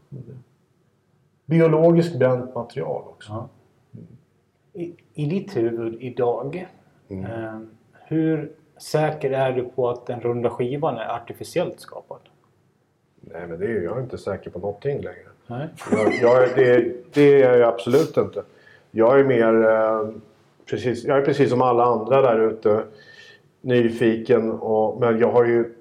[1.45, 3.31] Biologiskt bränt material också.
[3.31, 3.49] Ja.
[4.73, 6.67] I, I ditt huvud idag,
[7.09, 7.25] Mm.
[7.25, 7.59] eh,
[8.07, 12.17] hur säker är du på att den runda skivan är artificiellt skapad?
[13.21, 15.27] Nej men det är jag är inte säker på någonting längre.
[15.47, 15.67] Nej.
[15.91, 18.43] Jag, jag, det, det är jag absolut inte.
[18.91, 20.09] Jag är mer eh,
[20.65, 22.83] precis, jag är precis som alla andra där ute
[23.61, 24.51] nyfiken.
[24.51, 25.73] Och, men jag har ju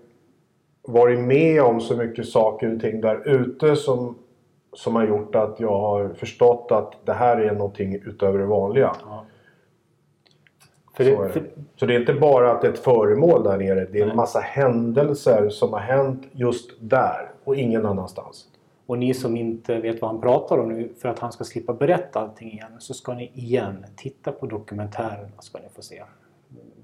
[0.82, 4.14] varit med om så mycket saker och ting där ute som,
[4.72, 8.96] som har gjort att jag har förstått att det här är någonting utöver det vanliga.
[9.06, 9.24] Ja.
[10.94, 11.46] För Så, det, är för, det.
[11.76, 13.74] så det är inte bara att det är ett föremål där nere.
[13.74, 14.10] Det är Nej.
[14.10, 18.48] en massa händelser som har hänt just där och ingen annanstans.
[18.86, 21.72] och ni som inte vet vad han pratar om nu, för att han ska slippa
[21.72, 26.02] berätta allting igen, så ska ni igen titta på dokumentärerna ska ni få se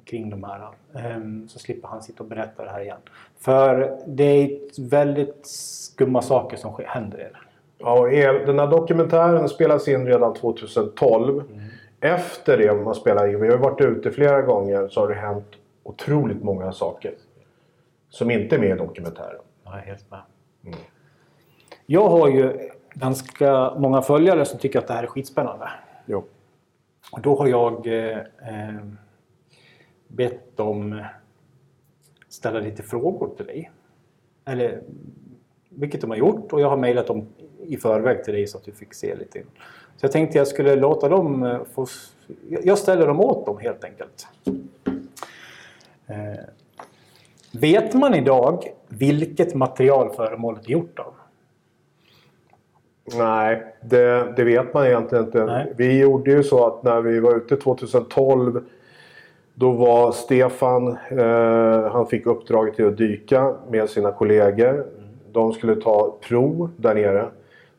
[0.05, 0.69] kring de här.
[0.95, 2.97] Ehm, Så slipper han sitta och berätta det här igen.
[3.39, 7.48] För det är väldigt skumma saker som händer er.
[7.79, 8.07] Ja,
[8.47, 11.43] den här dokumentären spelas in redan 2012.
[12.01, 15.15] Efter det man spelar in, vi har ju varit ute flera gånger, så har det
[15.15, 15.47] hänt
[15.83, 17.15] otroligt många saker.
[18.09, 19.41] Som inte är med i dokumentären.
[19.65, 20.21] Jag är helt med.
[21.87, 25.71] Jag har ju ganska många följare som tycker att det här är skitspännande.
[26.07, 26.25] Jo.
[27.13, 28.85] Och då har jag eh, eh,
[30.09, 31.05] bett dem
[32.29, 33.71] ställa lite frågor till dig.
[34.45, 34.83] Eller,
[35.69, 37.27] vilket de har gjort och jag har mejlat dem
[37.69, 39.39] i förväg till dig så att du fick se lite.
[39.97, 41.87] Så jag tänkte jag skulle låta dem eh, få...
[42.49, 44.27] Jag ställer dem åt dem helt enkelt.
[46.07, 46.45] Eh,
[47.53, 51.15] vet man idag vilket material föremålet är gjort av?
[53.17, 55.45] Nej, det, det vet man egentligen inte.
[55.45, 55.73] Nej.
[55.77, 58.65] Vi gjorde ju så att när vi var ute 2012
[59.55, 64.87] då var Stefan, eh, han fick uppdraget till att dyka med sina kollegor.
[65.33, 67.29] De skulle ta prov där nere.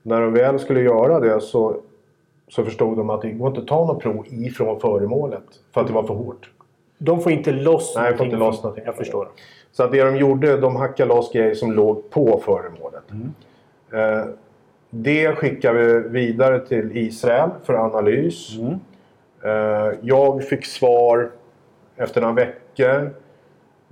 [0.04, 1.76] När de väl skulle göra det så,
[2.48, 5.44] så förstod de att det går inte att ta något prov ifrån föremålet.
[5.74, 6.52] För att det var för hårt.
[6.98, 8.86] De får inte loss Nej, får inte loss någonting.
[8.86, 9.28] Jag förstår.
[9.72, 13.04] Så att det de gjorde, de hackade loss grejer som låg på föremålet.
[13.94, 14.26] Eh,
[14.90, 18.50] det skickar vi vidare till Israel för analys.
[19.44, 21.30] Eh, jag fick svar
[21.96, 23.14] efter några veckor.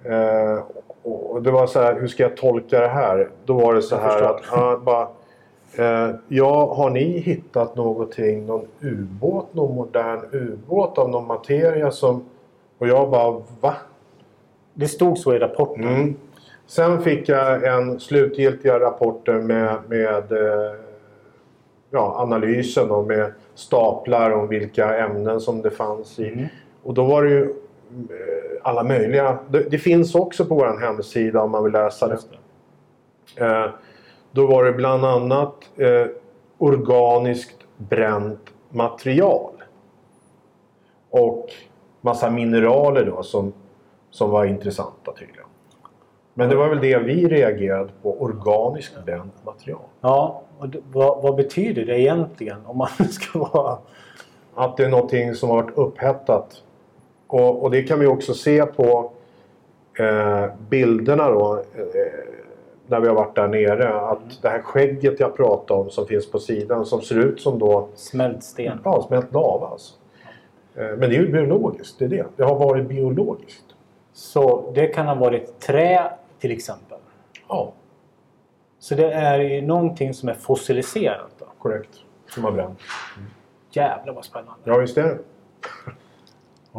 [0.03, 0.63] Eh,
[1.03, 3.29] och det var så här, hur ska jag tolka det här?
[3.45, 4.29] Då var det så Jag här förstår.
[4.35, 5.07] att, ja, bara,
[5.75, 12.23] eh, ja, har ni hittat någonting, någon ubåt, någon modern ubåt av någon materia som...
[12.77, 13.75] Och jag bara, va?
[14.73, 15.83] Det stod så i rapporten.
[15.83, 16.15] Mm.
[16.65, 20.73] Sen fick jag en slutgiltiga rapporten med, med eh,
[21.89, 26.49] ja, analysen och med staplar om vilka ämnen som det fanns i.
[26.83, 29.37] Och då var det ju eh, alla möjliga.
[29.49, 32.17] Det, det finns också på vår hemsida om man vill läsa det.
[33.35, 33.45] Det.
[33.45, 33.69] Eh,
[34.37, 36.05] då var det bland annat eh,
[36.57, 39.51] organiskt bränt material.
[41.09, 41.49] Och
[42.01, 43.53] massa mineraler då som,
[44.09, 45.45] som var intressanta tydligen.
[46.33, 48.21] Men det var väl det vi reagerade på.
[48.21, 49.81] Organiskt bränt material.
[50.01, 53.77] Ja, och det, vad, vad betyder det egentligen om man ska vara...
[54.55, 56.63] Att det är någonting som har varit upphettat.
[57.27, 59.11] Och, och det kan vi också se på
[59.99, 61.63] eh, bilderna då.
[61.75, 62.36] Eh,
[62.87, 66.31] när vi har varit där nere att det här skägget jag pratade om som finns
[66.31, 68.79] på sidan som ser ut som då Smält sten.
[68.83, 69.67] ja, smält lava.
[69.67, 69.93] Alltså.
[70.75, 72.25] Eh, Men det är ju biologiskt, det är det.
[72.35, 73.65] Det har varit biologiskt.
[74.13, 76.97] Så det kan ha varit trä till exempel.
[77.47, 77.73] Ja,
[78.79, 81.31] Så det är ju någonting som är fossiliserat.
[81.39, 81.45] Då.
[81.59, 81.89] korrekt.
[82.29, 82.79] Som har bränt.
[83.71, 84.59] Jävlar vad spännande.
[84.63, 85.17] Ja, visst är det.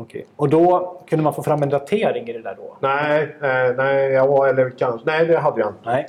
[0.00, 0.26] Okej.
[0.36, 2.76] Och då kunde man få fram en datering i det där då?
[2.80, 5.06] Nej, eh, nej, ja, eller kanske.
[5.06, 5.80] Nej, det hade jag inte.
[5.84, 6.06] Nej.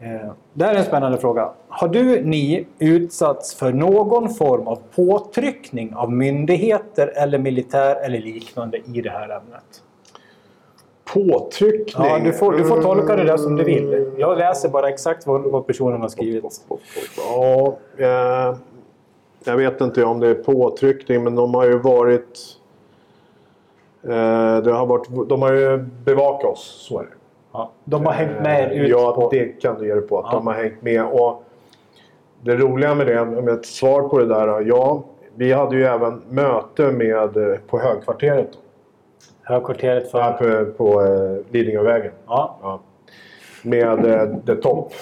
[0.00, 1.50] Eh, det här är en spännande fråga.
[1.68, 8.78] Har du, ni, utsatts för någon form av påtryckning av myndigheter eller militär eller liknande
[8.94, 9.82] i det här ämnet?
[11.04, 12.06] Påtryckning?
[12.06, 14.12] Ja, du får, du får tolka det där som du vill.
[14.18, 16.44] Jag läser bara exakt vad, vad personen har skrivit.
[17.16, 18.56] Ja, eh,
[19.46, 22.38] jag vet inte om det är påtryckning men de har ju varit...
[24.02, 27.08] Eh, det har varit de har ju bevakat oss, så är det.
[27.52, 27.70] Ja.
[27.84, 29.28] De har hängt med er ut Ja, på...
[29.30, 30.18] det kan du ge dig på.
[30.18, 30.36] Att Ja.
[30.38, 31.04] de har hängt med.
[31.06, 31.42] Och
[32.42, 34.60] det roliga med det, om ett svar på det där.
[34.66, 35.02] Ja,
[35.34, 38.50] vi hade ju även möte med, eh, på högkvarteret.
[39.42, 40.64] Högkvarteret Här för...
[40.64, 42.12] på, på eh, Lidingövägen.
[42.26, 42.56] Ja.
[42.62, 42.80] Ja.
[43.62, 44.92] Med eh, The Top.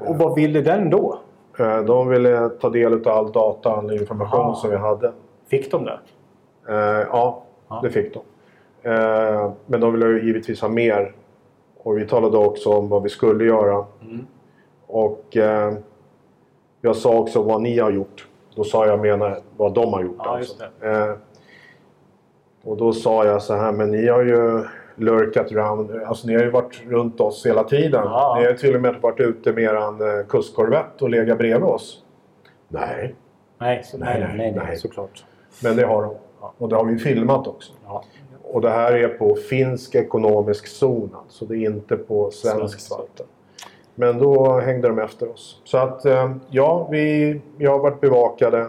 [0.00, 1.18] Och vad ville den då?
[1.58, 4.54] Eh, de ville ta del av all data, all information Aha.
[4.54, 5.12] som vi hade.
[5.46, 5.98] Fick de det?
[6.68, 7.80] Eh, ja, Ja.
[7.82, 8.20] det fick de.
[8.90, 11.14] Eh, men de ville givetvis ha mer.
[11.82, 13.84] Och vi talade också om vad vi skulle göra.
[14.02, 14.26] Mm.
[14.86, 15.36] Och
[16.80, 18.28] jag sa också vad ni har gjort.
[18.54, 20.16] Då sa jag menar vad de har gjort.
[20.18, 20.54] Ja, alltså.
[22.64, 24.64] och då sa jag så här, men ni har ju
[24.96, 25.90] lurkat around.
[26.06, 28.02] Alltså ni har ju varit runt oss hela tiden.
[28.04, 28.34] Ja.
[28.38, 31.68] Ni har ju till och med varit ute med eran eh, kustkorvett och legat bredvid
[31.68, 32.02] oss.
[32.68, 33.14] Nej,
[33.58, 34.76] Nej, så, nej, Nej, nej, nej, nej.
[34.76, 35.24] såklart.
[35.62, 36.14] men det har de.
[36.58, 37.72] Och det har vi filmat också.
[37.84, 38.04] Ja.
[38.42, 41.44] Och det här är på finsk ekonomisk zon alltså.
[41.44, 43.26] Det är inte på svenskt vatten.
[43.94, 45.60] Men då hängde de efter oss.
[45.64, 48.68] Så att eh, ja, vi, vi har varit bevakade.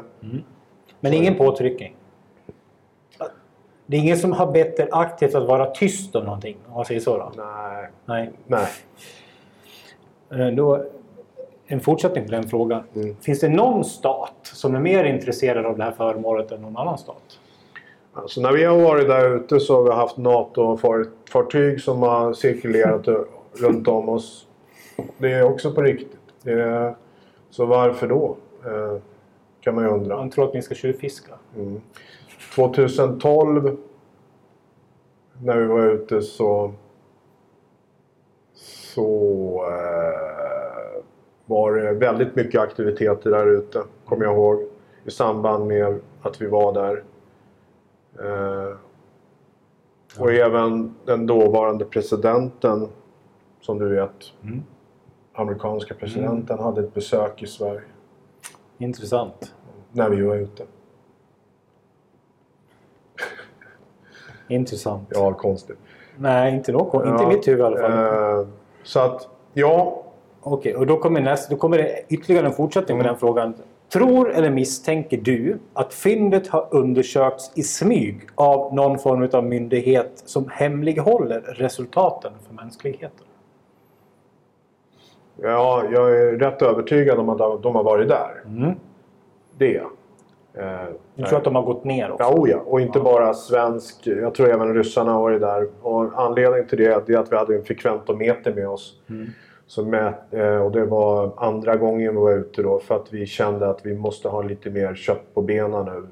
[1.00, 1.96] Men ingen påtryckning?
[3.94, 6.58] Det är ingen som har bett er aktivt att vara tyst om någonting?
[6.68, 7.32] Om man säger så då?
[7.38, 8.32] Nej, Nej.
[8.48, 8.68] nej.
[10.48, 10.86] Eh, Då,
[11.66, 12.84] en fortsättning på den frågan.
[12.96, 13.16] Mm.
[13.22, 16.98] Finns det någon stat som är mer intresserad av det här föremålet än någon annan
[16.98, 17.40] stat?
[18.14, 23.08] Alltså, när vi har varit där ute så har vi haft NATO-fartyg som har cirkulerat
[23.54, 24.48] runt om oss.
[25.18, 26.46] Det är också på riktigt.
[26.46, 26.96] Är,
[27.50, 28.36] så varför då?
[28.66, 29.02] Eh,
[29.62, 30.16] kan man ju undra.
[30.18, 31.34] Man tror att ni ska tjuvfiska.
[32.56, 33.78] 2012
[35.42, 36.74] när vi var ute så
[38.94, 41.04] så eh,
[41.46, 43.84] var det väldigt mycket aktiviteter där ute.
[44.06, 44.64] Kommer jag ihåg.
[45.06, 47.04] I samband med att vi var där.
[48.20, 48.76] Eh,
[50.20, 52.88] och även den dåvarande presidenten
[53.62, 54.34] som du vet.
[54.44, 54.64] Mm.
[55.34, 57.82] Amerikanska presidenten hade ett besök i Sverige
[58.78, 59.54] Intressant.
[59.92, 60.64] när vi var ute.
[64.48, 65.08] Intressant.
[65.12, 65.78] Ja, konstigt.
[66.18, 68.40] Nej, inte, något, inte i Ja, mitt huvud i alla fall.
[68.40, 68.48] Eh,
[68.84, 70.04] så att, ja.
[70.42, 73.04] Okej, och då kommer, näst, då kommer det ytterligare en fortsättning Mm.
[73.06, 73.54] på den frågan.
[73.94, 80.12] Tror eller misstänker du att fyndet har undersökts i smyg av någon form av myndighet
[80.26, 83.26] som hemlighåller resultaten för mänskligheten?
[85.42, 88.44] Ja, jag är rätt övertygad om att de har varit där.
[88.46, 88.72] Mm.
[89.58, 89.90] Det är jag.
[90.58, 92.24] Eh, Du tror att de har gått ner också?
[92.24, 94.08] Ja, oh ja, och inte bara svensk.
[94.08, 95.68] Jag tror även ryssarna har varit där.
[95.82, 99.00] Och anledningen till det är att vi hade en frekventometer med oss.
[99.10, 99.28] Mm.
[99.68, 103.26] Så mät, eh, och det var andra gången vi var ute då för att vi
[103.26, 106.08] kände att vi måste ha lite mer kött på benen nu.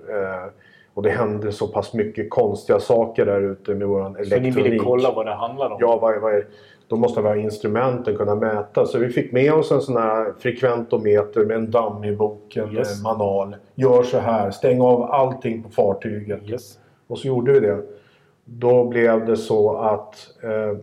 [0.94, 4.56] Och det hände så pass mycket konstiga saker där ute med Så elektronik.
[4.56, 5.78] ni ville kolla vad det handlar om?
[5.80, 6.46] Ja, vad, vad är,
[6.88, 8.86] då måste vi ha instrumenten kunna mäta.
[8.86, 12.98] Så vi fick med oss en sån här frekventometer med en dummy-bok, en Yes.
[13.00, 13.56] eh, manual.
[13.76, 16.50] Gör så här, stäng av allting på fartyget.
[16.50, 16.80] Yes.
[17.08, 17.82] Och så gjorde vi det.
[18.46, 20.78] Då blev det så att eh,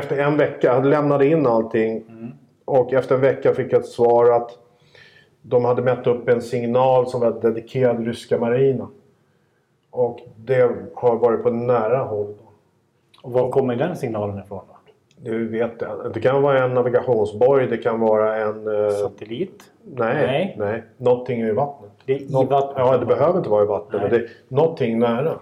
[0.00, 2.04] efter en vecka, jag lämnade in allting
[2.64, 4.50] och efter en vecka fick jag ett svar att
[5.42, 8.86] de hade mätt upp en signal som var dedikerad ryska marinen.
[9.90, 10.60] Och det
[10.94, 12.34] har varit på nära håll.
[13.22, 14.60] Och var kommer den signalen ifrån?
[14.68, 14.74] Då?
[15.30, 16.10] Du vet det.
[16.14, 18.84] Det kan vara en navigationsborg, det kan vara en...
[18.84, 19.72] Eh, Satellit?
[19.84, 20.54] nej, Nej.
[20.58, 21.90] nej, Någonting i vattnet.
[22.04, 22.74] Det är i Något- vattnet?
[22.78, 24.02] Ja, det behöver inte vara i vattnet.
[24.02, 25.38] Men det är någonting nära.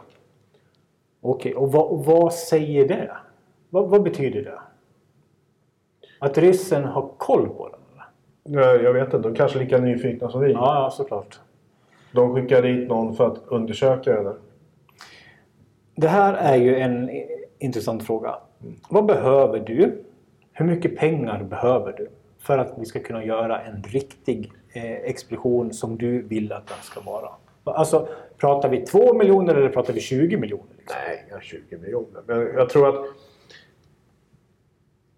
[1.20, 3.10] Okej, och vad, vad säger det?
[3.70, 4.58] Vad, vad betyder det?
[6.20, 7.80] Att ryssen har koll på den?
[8.44, 8.62] eller?
[8.72, 10.52] Jag, jag vet inte, de kanske är lika nyfikna som vi.
[10.52, 11.40] Ja, ja, såklart.
[12.12, 14.36] De skickar dit någon för att undersöka det där.
[15.94, 17.10] Det här är ju en
[17.58, 18.34] intressant fråga.
[18.90, 20.04] Vad behöver du
[20.52, 25.72] Hur mycket pengar behöver du för att vi ska kunna göra en riktig eh, expedition
[25.72, 27.28] som du vill att den ska vara?
[27.64, 30.64] Alltså, pratar vi 2 miljoner eller pratar vi 20 miljoner?
[30.78, 30.96] Liksom?
[31.06, 32.22] Nej, jag har 20 miljoner.
[32.26, 33.06] Men jag tror att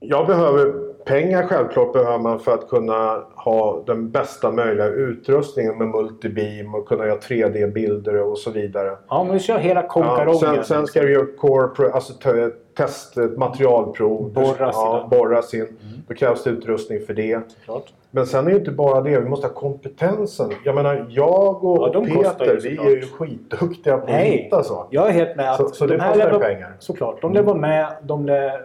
[0.00, 5.88] jag behöver pengar självklart behöver man för att kunna ha den bästa möjliga utrustningen med
[5.88, 8.96] multibeam och kunna göra 3D-bilder och så vidare.
[9.08, 10.38] Ja, men vi kör hela konkarongen.
[10.42, 14.32] Ja, sen, sen ska du göra core, alltså te- test, materialprov.
[14.32, 15.18] Borra ja, sin.
[15.18, 15.66] borras in.
[16.08, 17.40] Då krävs det utrustning för det.
[17.64, 17.92] Klart.
[18.10, 20.50] Men sen är det inte bara det, vi måste ha kompetensen.
[20.64, 24.96] Jag menar, jag och Ja, Peter, vi är ju skitduktiga på att hitta saker.
[24.96, 25.50] jag är helt med.
[25.50, 26.72] Att Så- så det de här kostar vara- pengar.
[26.78, 27.22] Såklart.
[27.22, 27.86] De lär vara med.
[28.02, 28.60] De lär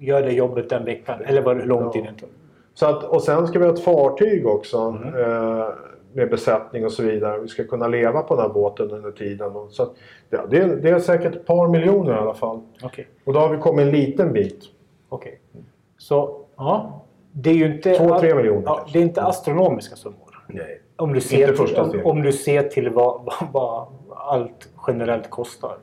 [0.00, 1.20] göra det jobbet den veckan.
[1.24, 2.26] Eller vad- hur lång tid det.
[2.74, 5.14] Så att, och sen ska vi ha ett fartyg också Mm.
[5.60, 5.66] eh,
[6.12, 7.38] med besättning och så vidare.
[7.38, 9.52] Vi ska kunna leva på den här båten under tiden.
[9.70, 9.92] Så att,
[10.30, 12.60] ja, det, är, det är säkert ett par miljoner i alla fall.
[12.82, 13.08] Okej.
[13.24, 14.64] Och då har vi kommit en liten bit.
[15.08, 15.40] Okej.
[15.98, 17.00] Så, ja.
[17.32, 17.94] Det är ju inte...
[17.94, 20.44] Två, tre miljoner Ja, det är inte astronomiska summor.
[20.46, 20.80] Nej.
[20.96, 23.86] Om du ser, till, om, om du ser till vad, vad, vad
[24.16, 25.76] allt generellt kostar.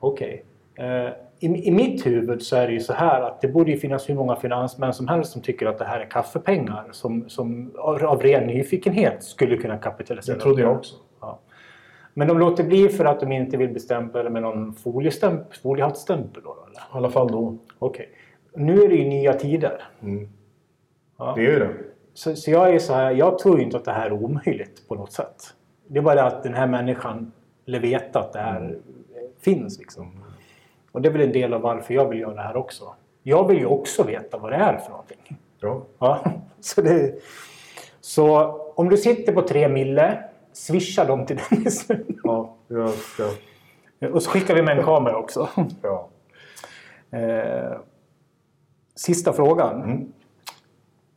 [0.00, 0.44] Okej.
[0.74, 1.10] Eh,
[1.40, 4.14] i, I mitt huvud så är det ju så här att det borde finnas hur
[4.14, 8.46] många finansmän som helst som tycker att det här är kaffepengar som, som av ren
[8.46, 10.36] nyfikenhet skulle kunna kapitalisera.
[10.36, 10.96] Det trodde jag också.
[11.20, 11.38] Ja.
[12.14, 16.42] Men de låter bli för att de inte vill bestämpla det med någon foliestämp, foliehattstämpel?
[16.44, 16.78] Då, eller?
[16.78, 17.56] I alla fall då.
[17.78, 18.08] Okej.
[18.54, 19.82] Nu är det ju nya tider.
[21.18, 21.32] Ja.
[21.36, 21.70] Det är det.
[22.14, 24.94] Så, så jag är så här, jag tror inte att det här är omöjligt på
[24.94, 25.36] något sätt.
[25.86, 27.32] Det är bara det att den här människan
[27.64, 28.74] vill veta att det här Mm.
[29.40, 29.78] finns.
[29.78, 30.20] Liksom.
[30.98, 32.94] Och det är väl en del av varför jag vill göra det här också.
[33.22, 35.38] Jag vill ju också veta vad det är för någonting.
[35.60, 35.86] Ja.
[35.98, 36.24] Ja,
[36.60, 37.14] så, det,
[38.00, 38.36] så
[38.76, 41.86] om du sitter på tre mille, swisha dem till Dennis.
[42.24, 43.30] Ja, jag ska...
[44.12, 45.48] Och så skickar vi med en kamera också.
[45.82, 46.08] Ja.
[47.18, 47.78] Eh,
[48.94, 49.82] sista frågan.
[49.82, 50.12] Mm.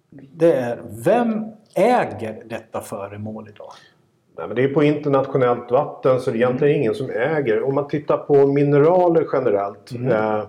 [0.09, 3.71] Det är, vem äger detta föremål idag?
[4.37, 7.63] Nej, men det är på internationellt vatten så det är egentligen ingen som äger.
[7.63, 9.91] Om man tittar på mineraler generellt.
[9.91, 10.43] Eh,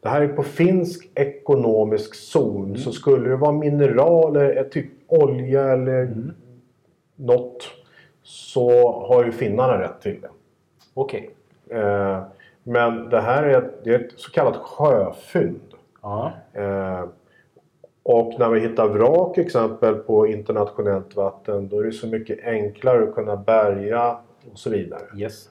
[0.00, 2.76] det här är på finsk ekonomisk zon.
[2.76, 6.10] Så skulle det vara mineraler, eh, typ olja eller
[7.16, 7.70] något.
[8.22, 10.30] Så har ju finnarna rätt till det.
[10.94, 11.30] Okej.
[11.70, 12.22] Eh,
[12.62, 15.60] men det här är ett, det är ett så kallat sjöfynd.
[16.02, 16.32] Ja.
[16.52, 17.04] Eh,
[18.02, 23.02] och när vi hittar vrak exempel på internationellt vatten då är det så mycket enklare
[23.02, 24.16] att kunna bärga
[24.52, 25.02] och så vidare.
[25.16, 25.48] Yes.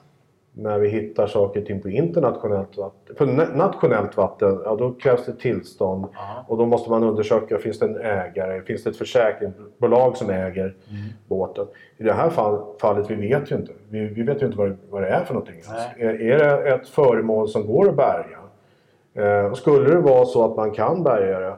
[0.54, 4.92] När vi hittar saker och ting på internationellt vatten, på na- nationellt vatten, ja då
[4.92, 6.06] krävs det tillstånd.
[6.12, 6.44] Ja.
[6.48, 8.62] Och då måste man undersöka, finns det en ägare?
[8.62, 10.74] Finns det ett försäkringsbolag som äger
[11.28, 11.66] båten?
[11.96, 13.72] I det här fall, fallet, vi vet ju inte.
[13.90, 15.62] Vi, vi vet ju inte vad det, vad det är för någonting.
[15.68, 16.08] Nej.
[16.08, 18.38] Är, är det ett föremål som går att bärga?
[19.14, 21.56] Eh, skulle det vara så att man kan bärga det,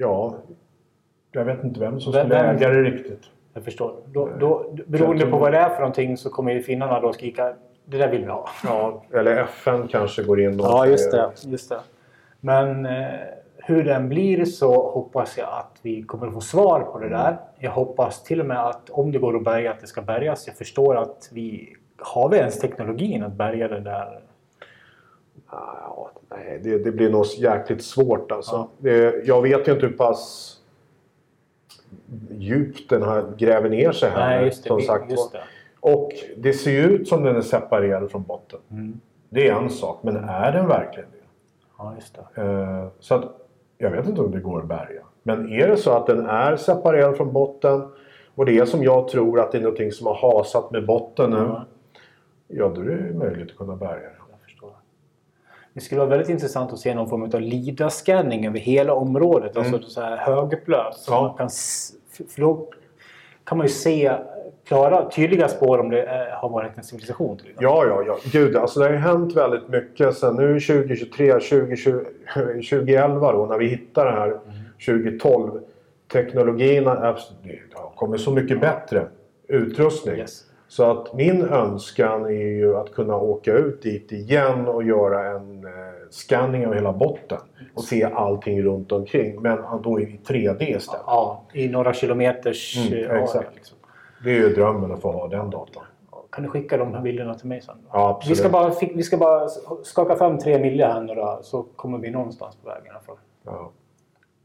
[0.00, 0.34] ja,
[1.32, 3.22] jag vet inte vem som Vem- skulle vem- äga det riktigt.
[3.54, 3.94] Jag förstår.
[4.06, 7.54] Då, då, beroende på vad det är för någonting så kommer ju finnarna då skrika
[7.84, 8.48] det där vill vi ha.
[8.64, 11.30] Ja, eller FN kanske går in och Ja, just det.
[11.44, 11.80] Just det.
[12.40, 13.06] Men eh,
[13.56, 17.36] hur den blir så hoppas jag att vi kommer att få svar på det där.
[17.58, 20.46] Jag hoppas till och med att om det går att bärga att det ska bärgas.
[20.46, 24.20] Jag förstår att vi har vi ens teknologin att bärga det där?
[25.50, 28.68] Ja, nej, det, det blir nog jäkligt svårt alltså.
[28.78, 30.56] Det, jag vet ju inte hur pass
[32.30, 34.28] djupt den här gräver ner sig här.
[34.28, 34.68] Nej, just det.
[34.68, 35.40] som sagt just det.
[35.80, 38.60] Och det ser ju ut som den är separerad från botten.
[38.70, 39.00] Mm.
[39.28, 41.16] Det är en sak, men är den verkligen det?
[41.78, 42.42] Ja, just det.
[42.42, 43.24] Eh, så att,
[43.78, 45.02] jag vet inte om det går att bärga.
[45.22, 47.88] Men är det så att den är separerad från botten
[48.34, 51.30] och det är som jag tror att det är någonting som har hasat med botten
[51.30, 51.36] nu.
[51.36, 51.64] Ja.
[52.48, 54.19] Ja, då är det möjligt att kunna bärga det.
[55.80, 59.56] Det skulle vara väldigt intressant att se någon form av LIDA-scanning över hela området.
[59.56, 60.98] Alltså så här högupplöst.
[61.00, 61.22] Så Ja.
[61.22, 61.48] man kan,
[62.28, 62.68] för då
[63.44, 64.12] kan man ju se
[64.64, 67.38] klara, tydliga spår om det eh, har varit en civilisation.
[67.58, 68.18] Ja, ja, ja.
[68.32, 72.04] Gud, alltså det har ju hänt väldigt mycket sen nu 2023, 2020,
[72.34, 74.38] 2011 då när vi hittar det här
[74.86, 75.60] 2012.
[76.12, 76.96] Teknologin har
[77.42, 79.06] det har kommit så mycket bättre
[79.48, 80.16] utrustning.
[80.16, 80.44] Yes.
[80.70, 85.64] Så att min önskan är ju att kunna åka ut dit igen och göra en
[85.64, 85.70] eh,
[86.10, 87.38] scanning av hela botten.
[87.74, 89.42] Och se allting runt omkring.
[89.42, 91.02] Men då i 3D istället.
[91.06, 93.54] Ja, i några kilometers Mm, eh, exakt.
[93.54, 93.78] Liksom.
[94.24, 95.82] Det är ju drömmen att få ha den datan.
[96.32, 97.76] Kan du skicka de här bilderna till mig sen?
[97.92, 98.38] Ja, absolut.
[98.38, 99.48] Vi ska, bara, vi ska bara
[99.82, 102.86] skaka fram tre milja här nu då, så kommer vi någonstans på vägen.
[102.86, 103.16] i alla fall.
[103.44, 103.70] Ja.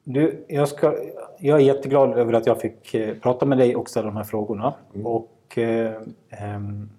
[0.03, 0.95] Du, jag, ska,
[1.39, 4.23] jag är jätteglad över att jag fick eh, prata med dig och ställa de här
[4.23, 4.73] frågorna.
[4.93, 5.07] Mm.
[5.07, 5.91] Och, eh,
[6.29, 6.89] ehm,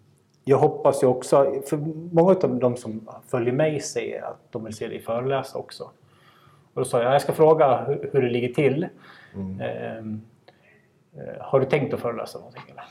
[0.45, 1.77] jag hoppas ju också, för
[2.13, 5.85] många av de som följer mig säger att de vill se dig föreläsa också.
[6.75, 8.89] Och då sa jag jag ska fråga hur, hur det ligger till.
[9.35, 10.23] Ehm,
[11.17, 12.63] eh, har du tänkt att föreläsa någonting?
[12.71, 12.85] Eller,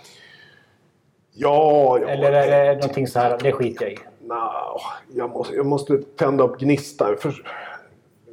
[1.37, 3.97] Ja, eller är det någonting så här, det skiter jag i?
[4.21, 4.81] Nå,
[5.13, 7.15] jag, måste, jag måste tända upp gnistan.
[7.19, 7.33] För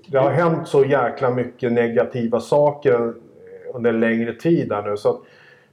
[0.07, 3.14] det har hänt så jäkla mycket negativa saker
[3.75, 4.97] under en längre tid här nu.
[4.97, 5.25] Så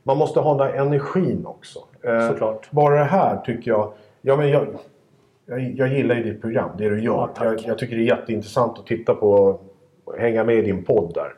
[0.04, 1.80] man måste ha den där energin också.
[2.04, 2.72] Eh, Såklart.
[2.72, 3.94] Bara det här tycker jag...
[4.22, 4.68] Ja, men jag,
[5.46, 7.30] jag, jag gillar ju ditt program, det du gör.
[7.36, 9.60] Ja, jag, jag tycker det är jätteintressant att titta på
[10.06, 11.34] och hänga med i din podd där.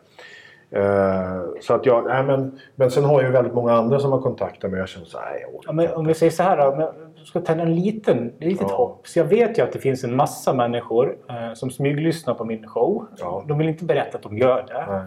[0.74, 4.12] Eh, så att jag, nej men, men sen har jag ju väldigt många andra som
[4.12, 6.32] har kontaktat mig och jag känner så här, nej, jag Ja, men om vi säger
[6.32, 8.76] så här då, du ska tända en liten, litet Ja.
[8.76, 9.07] hopp.
[9.07, 12.68] Så jag vet ju att det finns en massa människor eh, som smyglyssnar på min
[12.68, 13.05] show.
[13.18, 13.43] Ja.
[13.47, 14.86] De vill inte berätta att de gör det.
[14.89, 15.01] Nej.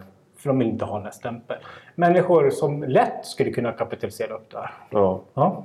[0.45, 1.61] För de vill inte ha den här stämpeln.
[1.95, 4.71] Människor som lätt skulle kunna kapitalisera upp det här.
[4.91, 5.21] Ja.
[5.35, 5.65] Ja.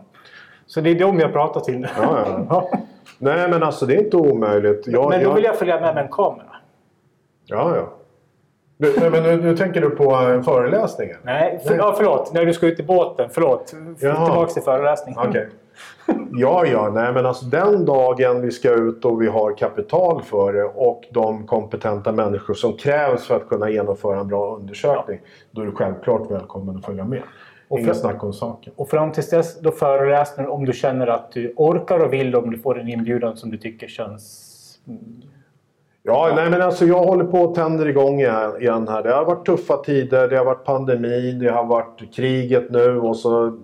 [0.66, 1.88] Så det är de jag pratar till.
[2.02, 2.70] Ja, ja.
[3.18, 4.88] Nej men alltså det är inte omöjligt.
[4.88, 6.56] Jag, Men då jag, vill jag följa med med en kamera.
[7.46, 7.90] Ja, ja.
[8.78, 11.18] Du, nej, men nu, nu tänker du på eh, föreläsningen?
[11.24, 12.34] Nej, för, ja, förlåt.
[12.34, 13.30] När du ska ut i båten.
[13.32, 13.74] Förlåt.
[14.00, 14.26] Jaha.
[14.26, 15.20] Tillbaks till föreläsningen.
[15.28, 15.50] Okej.
[16.32, 16.92] Ja, ja.
[16.94, 21.04] Nej, men alltså den dagen vi ska ut och vi har kapital för det och
[21.12, 25.20] de kompetenta människor som krävs för att kunna genomföra en bra undersökning.
[25.52, 27.22] Då är du självklart välkommen att följa med.
[27.68, 28.74] Och Inga snack om saken.
[28.76, 32.36] Och fram tills dess, då föreläser du om du känner att du orkar och vill
[32.36, 34.46] om du får en inbjudan som du tycker känns...
[36.04, 39.04] Ja, nej men alltså jag håller på och tänder igång igen igen här.
[39.04, 43.18] Det har varit tuffa tider, det har varit pandemi, det har varit kriget nu och
[43.18, 43.60] så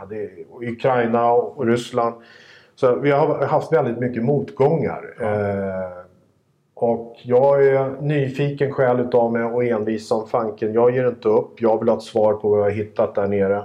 [0.00, 2.14] ja, är Ukraina och Ryssland.
[2.74, 5.14] Så vi har haft väldigt mycket motgångar.
[5.20, 5.98] Eh,
[6.74, 10.72] och jag är nyfiken själv utav mig och envis som fanken.
[10.72, 11.60] Jag ger inte upp.
[11.60, 13.64] Jag vill ha ett svar på vad jag har hittat där nere.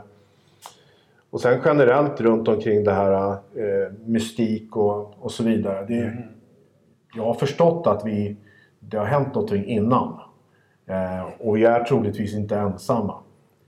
[1.30, 5.86] Och sen generellt runt omkring det här eh, mystik och, och så vidare.
[5.88, 6.14] Det,
[7.16, 8.38] jag har förstått att vi,
[8.80, 10.20] det har hänt någonting innan.
[10.86, 13.16] Eh, och vi är troligtvis inte ensamma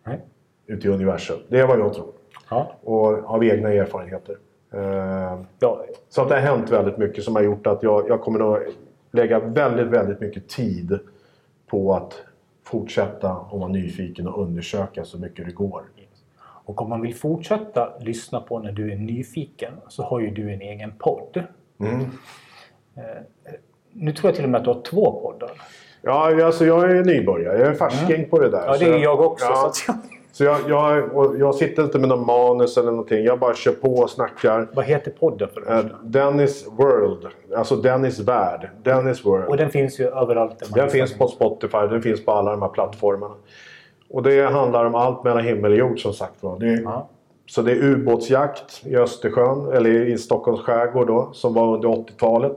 [0.06, 0.22] Nej.
[0.68, 1.38] ute i universum.
[1.48, 2.15] Det är vad jag tror.
[2.50, 2.72] Ja.
[2.84, 4.36] Och av egna erfarenheter.
[4.74, 5.86] Eh, ja.
[6.10, 8.64] så att det har hänt väldigt mycket som har gjort att jag, jag kommer att
[9.12, 11.00] lägga väldigt, väldigt mycket tid
[11.68, 12.24] på att
[12.64, 15.84] fortsätta och vara nyfiken och undersöka så mycket det går.
[16.66, 20.54] Och om man vill fortsätta lyssna på när du är nyfiken så har ju du
[20.54, 21.44] en egen podd.
[21.80, 22.06] Mm.
[23.92, 25.52] Nu tror jag till och med att du har två poddar.
[26.02, 27.60] Ja, alltså jag är nybörjare.
[27.60, 28.58] Jag är färsking på det där.
[28.58, 28.72] Mm.
[28.72, 29.46] Ja, det är jag också.
[29.46, 30.12] Ja, Så att jag...
[30.36, 33.26] så jag, jag, jag sitter inte med någon manus eller någonting.
[33.26, 34.68] Jag bara kör på och snackar.
[34.74, 35.86] Vad heter podden för det Eh?
[36.04, 37.28] Dennis World.
[37.56, 38.70] Alltså Dennis Värld.
[38.84, 39.46] Dennis World.
[39.46, 40.72] Och den finns ju överallt.
[40.74, 43.34] Den finns på Spotify, den finns på alla de här plattformarna.
[44.10, 46.64] Och det handlar om allt mellan himmel och jord som sagt var.
[46.84, 47.10] Ja.
[47.46, 52.56] Så det är ubåtsjakt i Östersjön, eller i Stockholms skärgård då, som var under 80-talet.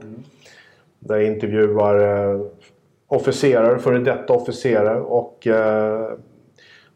[0.99, 1.99] Där jag intervjuar
[2.33, 2.41] eh,
[3.07, 6.09] officerare, före detta officerare och eh,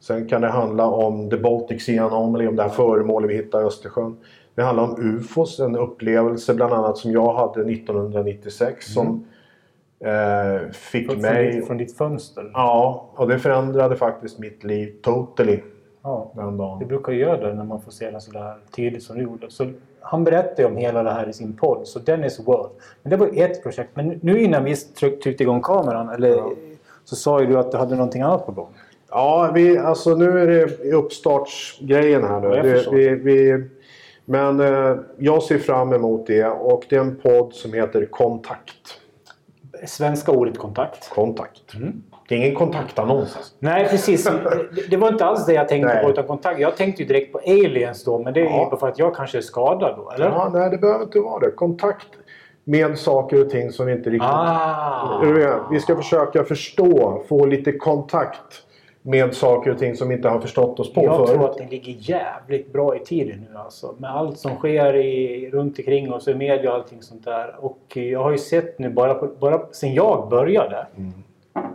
[0.07, 3.63] sen kan det handla om The Baltic Sea Anomaly, om det här föremålet vi hittade
[3.63, 4.17] i Östersjön.
[4.55, 9.25] Det handlar om UFOs, en upplevelse bland annat som jag hade 1996 som
[9.99, 11.33] eh, fick Från, mig...
[11.51, 12.51] från, ditt, från ditt fönster.
[12.53, 15.59] Ja, och det förändrade faktiskt mitt liv totally
[16.03, 16.31] Ja.
[16.35, 16.87] den Det dagen.
[16.87, 19.49] brukar ju göra det när man får se den sådär tydligt som du gjorde.
[19.49, 19.65] Så
[20.01, 22.69] han berättade om hela det här i sin podd, så Dennis World.
[23.03, 23.89] Men det var ett projekt.
[23.93, 26.51] Men nu innan vi tryck, tryckte igång kameran, eller, Ja.
[27.03, 28.67] så sa ju du att du hade någonting annat på gång.
[29.13, 32.47] Ja, vi, alltså nu är det uppstartsgrejen här nu.
[32.47, 33.63] Ja, det, vi, vi,
[34.25, 38.99] men eh, jag ser fram emot det och det är en podd som heter Kontakt.
[39.87, 41.09] Svenska ordet kontakt.
[41.09, 41.73] Kontakt.
[41.75, 42.03] Mm.
[42.27, 43.35] Det är ingen kontaktannons.
[43.37, 43.53] Alltså.
[43.59, 44.23] Nej, precis.
[44.23, 46.03] Det, det var inte alls det jag tänkte Nej.
[46.03, 46.09] på.
[46.09, 46.59] Utan kontakt.
[46.59, 48.69] Jag tänkte ju direkt på aliens då, men det är Ja.
[48.71, 50.25] ju för att jag kanske är skadad då, eller?
[50.25, 51.51] Ja, nej, det behöver inte vara det.
[51.51, 52.07] Kontakt
[52.63, 54.29] med saker och ting som vi inte riktigt...
[54.31, 55.67] Ah!
[55.71, 58.63] Vi ska försöka förstå, få lite kontakt
[59.05, 61.29] med saker och ting som inte har förstått oss på Jag förut.
[61.29, 63.95] tror att den ligger jävligt bra i tiden nu alltså.
[63.97, 67.55] Med allt som sker i, runt omkring oss i media och allting sånt där.
[67.59, 70.87] Och jag har ju sett nu bara, på, bara sen jag började.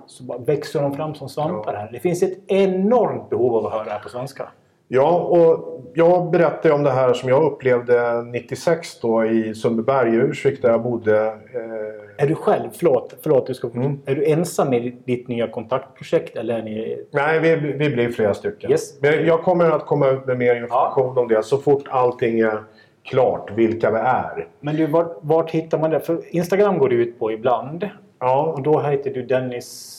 [0.07, 1.89] Så bara växer de fram som svampar här.
[1.93, 4.49] Det finns ett enormt behov av att höra det här på svenska.
[4.89, 10.63] Ja, och jag berättade om det här som jag upplevde 96 då i Sundbyberg Ursvik
[10.63, 11.27] där jag bodde.
[11.27, 13.99] Eh, Är du själv, förlåt, förlåt du ska, Mm.
[14.07, 17.05] är du ensam i ditt nya kontaktprojekt eller är ni...
[17.11, 18.71] nej, vi, vi blir flera stycken.
[18.71, 19.01] Yes.
[19.03, 22.63] Men jag kommer att komma ut med mer information om det så fort allting är
[23.05, 24.47] klart, vilka vi är.
[24.61, 26.01] Men du, vart, vart hittar man det?
[26.01, 27.89] För Instagram går du ut på ibland.
[28.19, 29.95] Ja, Och då heter du Dennis...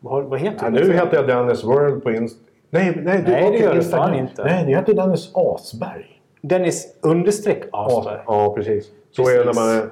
[0.00, 0.88] Vad, vad heter ja, du?
[0.88, 2.38] nu heter jag Dennis World på Inst...
[2.70, 4.44] Nej, nej, du Nej, det gör du fan inte.
[4.44, 6.20] Nej, det heter Dennis Asberg.
[6.40, 8.20] Dennis understreck Asberg.
[8.26, 8.90] Ja, precis.
[9.10, 9.90] Så är det när man är...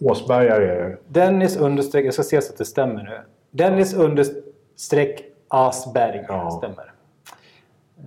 [0.00, 0.96] Åsbergare är det.
[1.08, 3.20] Dennis understreck, jag ska se så att det stämmer nu.
[3.50, 6.50] Dennis understreck Asberg Ja.
[6.50, 6.92] stämmer.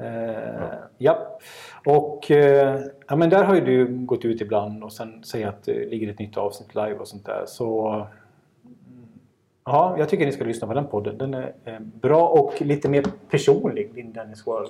[0.01, 1.37] Eh, ja.
[1.85, 5.63] Och eh, ja, men där har ju du gått ut ibland och sen säger att
[5.63, 7.43] det ligger ett nytt avsnitt live och sånt där.
[7.47, 8.07] Så
[9.65, 11.17] ja, jag tycker ni ska lyssna på den podden.
[11.17, 14.69] Den är eh, bra och lite mer personlig, din Dennis World.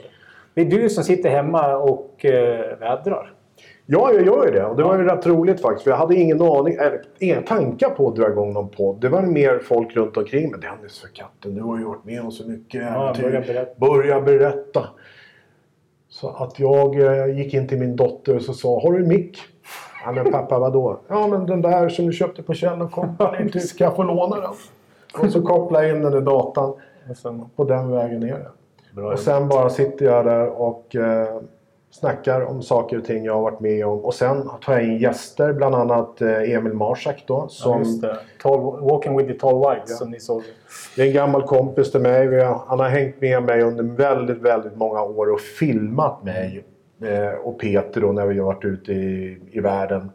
[0.53, 3.33] Det är du som sitter hemma och eh, vädrar.
[3.85, 4.65] Ja, jag gör ju det.
[4.65, 5.83] Och det var ju rätt roligt faktiskt.
[5.83, 9.01] För jag hade ingen aning, eller inga tankar på att dra igång någon podd.
[9.01, 10.59] Det var mer folk runt omkring mig.
[10.59, 13.23] Dennis för katten, du har ju varit med om så mycket äventyr.
[13.23, 13.87] börja berätta.
[13.87, 14.89] Börja berätta.
[16.09, 19.07] Så att jag eh, gick in till min dotter och så sa Har du en
[19.07, 19.37] mick?
[20.05, 20.99] Ja men pappa vadå?
[21.07, 23.49] Ja men den där som du köpte på Kjell Company.
[23.51, 24.53] Typ, Ska jag få låna den?
[25.19, 26.69] Och så kopplade jag in den i datan.
[27.09, 28.51] Och sen, På den vägen ner det.
[28.95, 31.41] bra Och sen bara sitter jag där och eh,
[31.91, 33.99] snackar om saker och ting jag har varit med om.
[33.99, 37.33] Och sen tar jag in gäster, bland annat eh, Emil Marsak då.
[37.33, 38.17] Ja, Som det.
[38.41, 39.95] Tall, walking with the tall whites Ja.
[39.95, 40.41] som ni såg.
[40.97, 42.41] är en gammal kompis till mig.
[42.67, 46.63] Han har hängt med mig under väldigt, väldigt många år och filmat mig
[47.03, 50.11] eh, och Peter då när vi har varit ute i, i världen.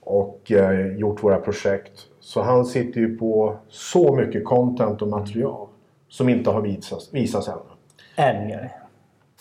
[0.00, 1.92] Och eh, gjort våra projekt.
[2.24, 5.68] Så han sitter ju på så mycket content och material.
[6.08, 7.58] Som inte har visats, visats ännu.
[8.16, 8.58] Än ja.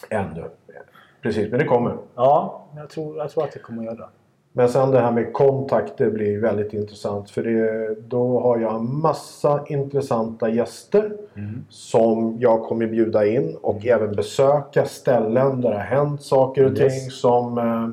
[0.09, 0.43] Ännu.
[1.21, 1.97] Precis, men det kommer.
[2.15, 4.09] Ja, jag tror, jag tror att det kommer att göra.
[4.53, 7.29] Men sen det här med kontakter blir väldigt intressant.
[7.29, 11.17] För det, då har jag en massa intressanta gäster.
[11.69, 16.79] Som jag kommer bjuda in och även besöka ställen där det har hänt saker och
[16.79, 17.01] Yes.
[17.01, 17.89] ting som eh,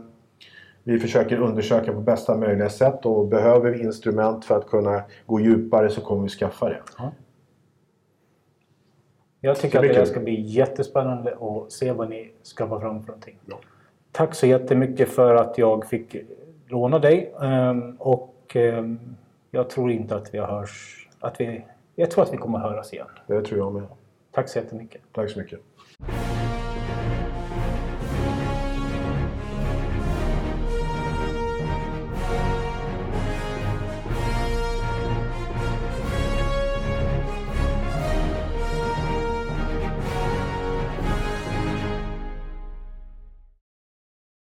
[0.85, 3.07] vi försöker undersöka på bästa möjliga sätt.
[3.07, 6.83] Och behöver vi instrument för att kunna gå djupare så kommer vi skaffa det.
[9.41, 13.01] Jag tycker Det att det här ska bli jättespännande att se vad ni skaffar fram
[13.01, 13.39] för någonting.
[13.47, 13.59] Ja.
[14.13, 16.17] Tack så jättemycket för att jag fick
[16.69, 17.33] låna dig.
[17.43, 18.99] Ehm, och ehm,
[19.51, 21.07] jag tror inte att vi hörs...
[21.21, 21.65] Att vi,
[21.95, 23.07] jag tror att vi kommer att höras igen.
[23.27, 23.87] Det tror jag med.
[24.31, 25.03] Tack så jättemycket.
[25.13, 25.61] Tack så mycket.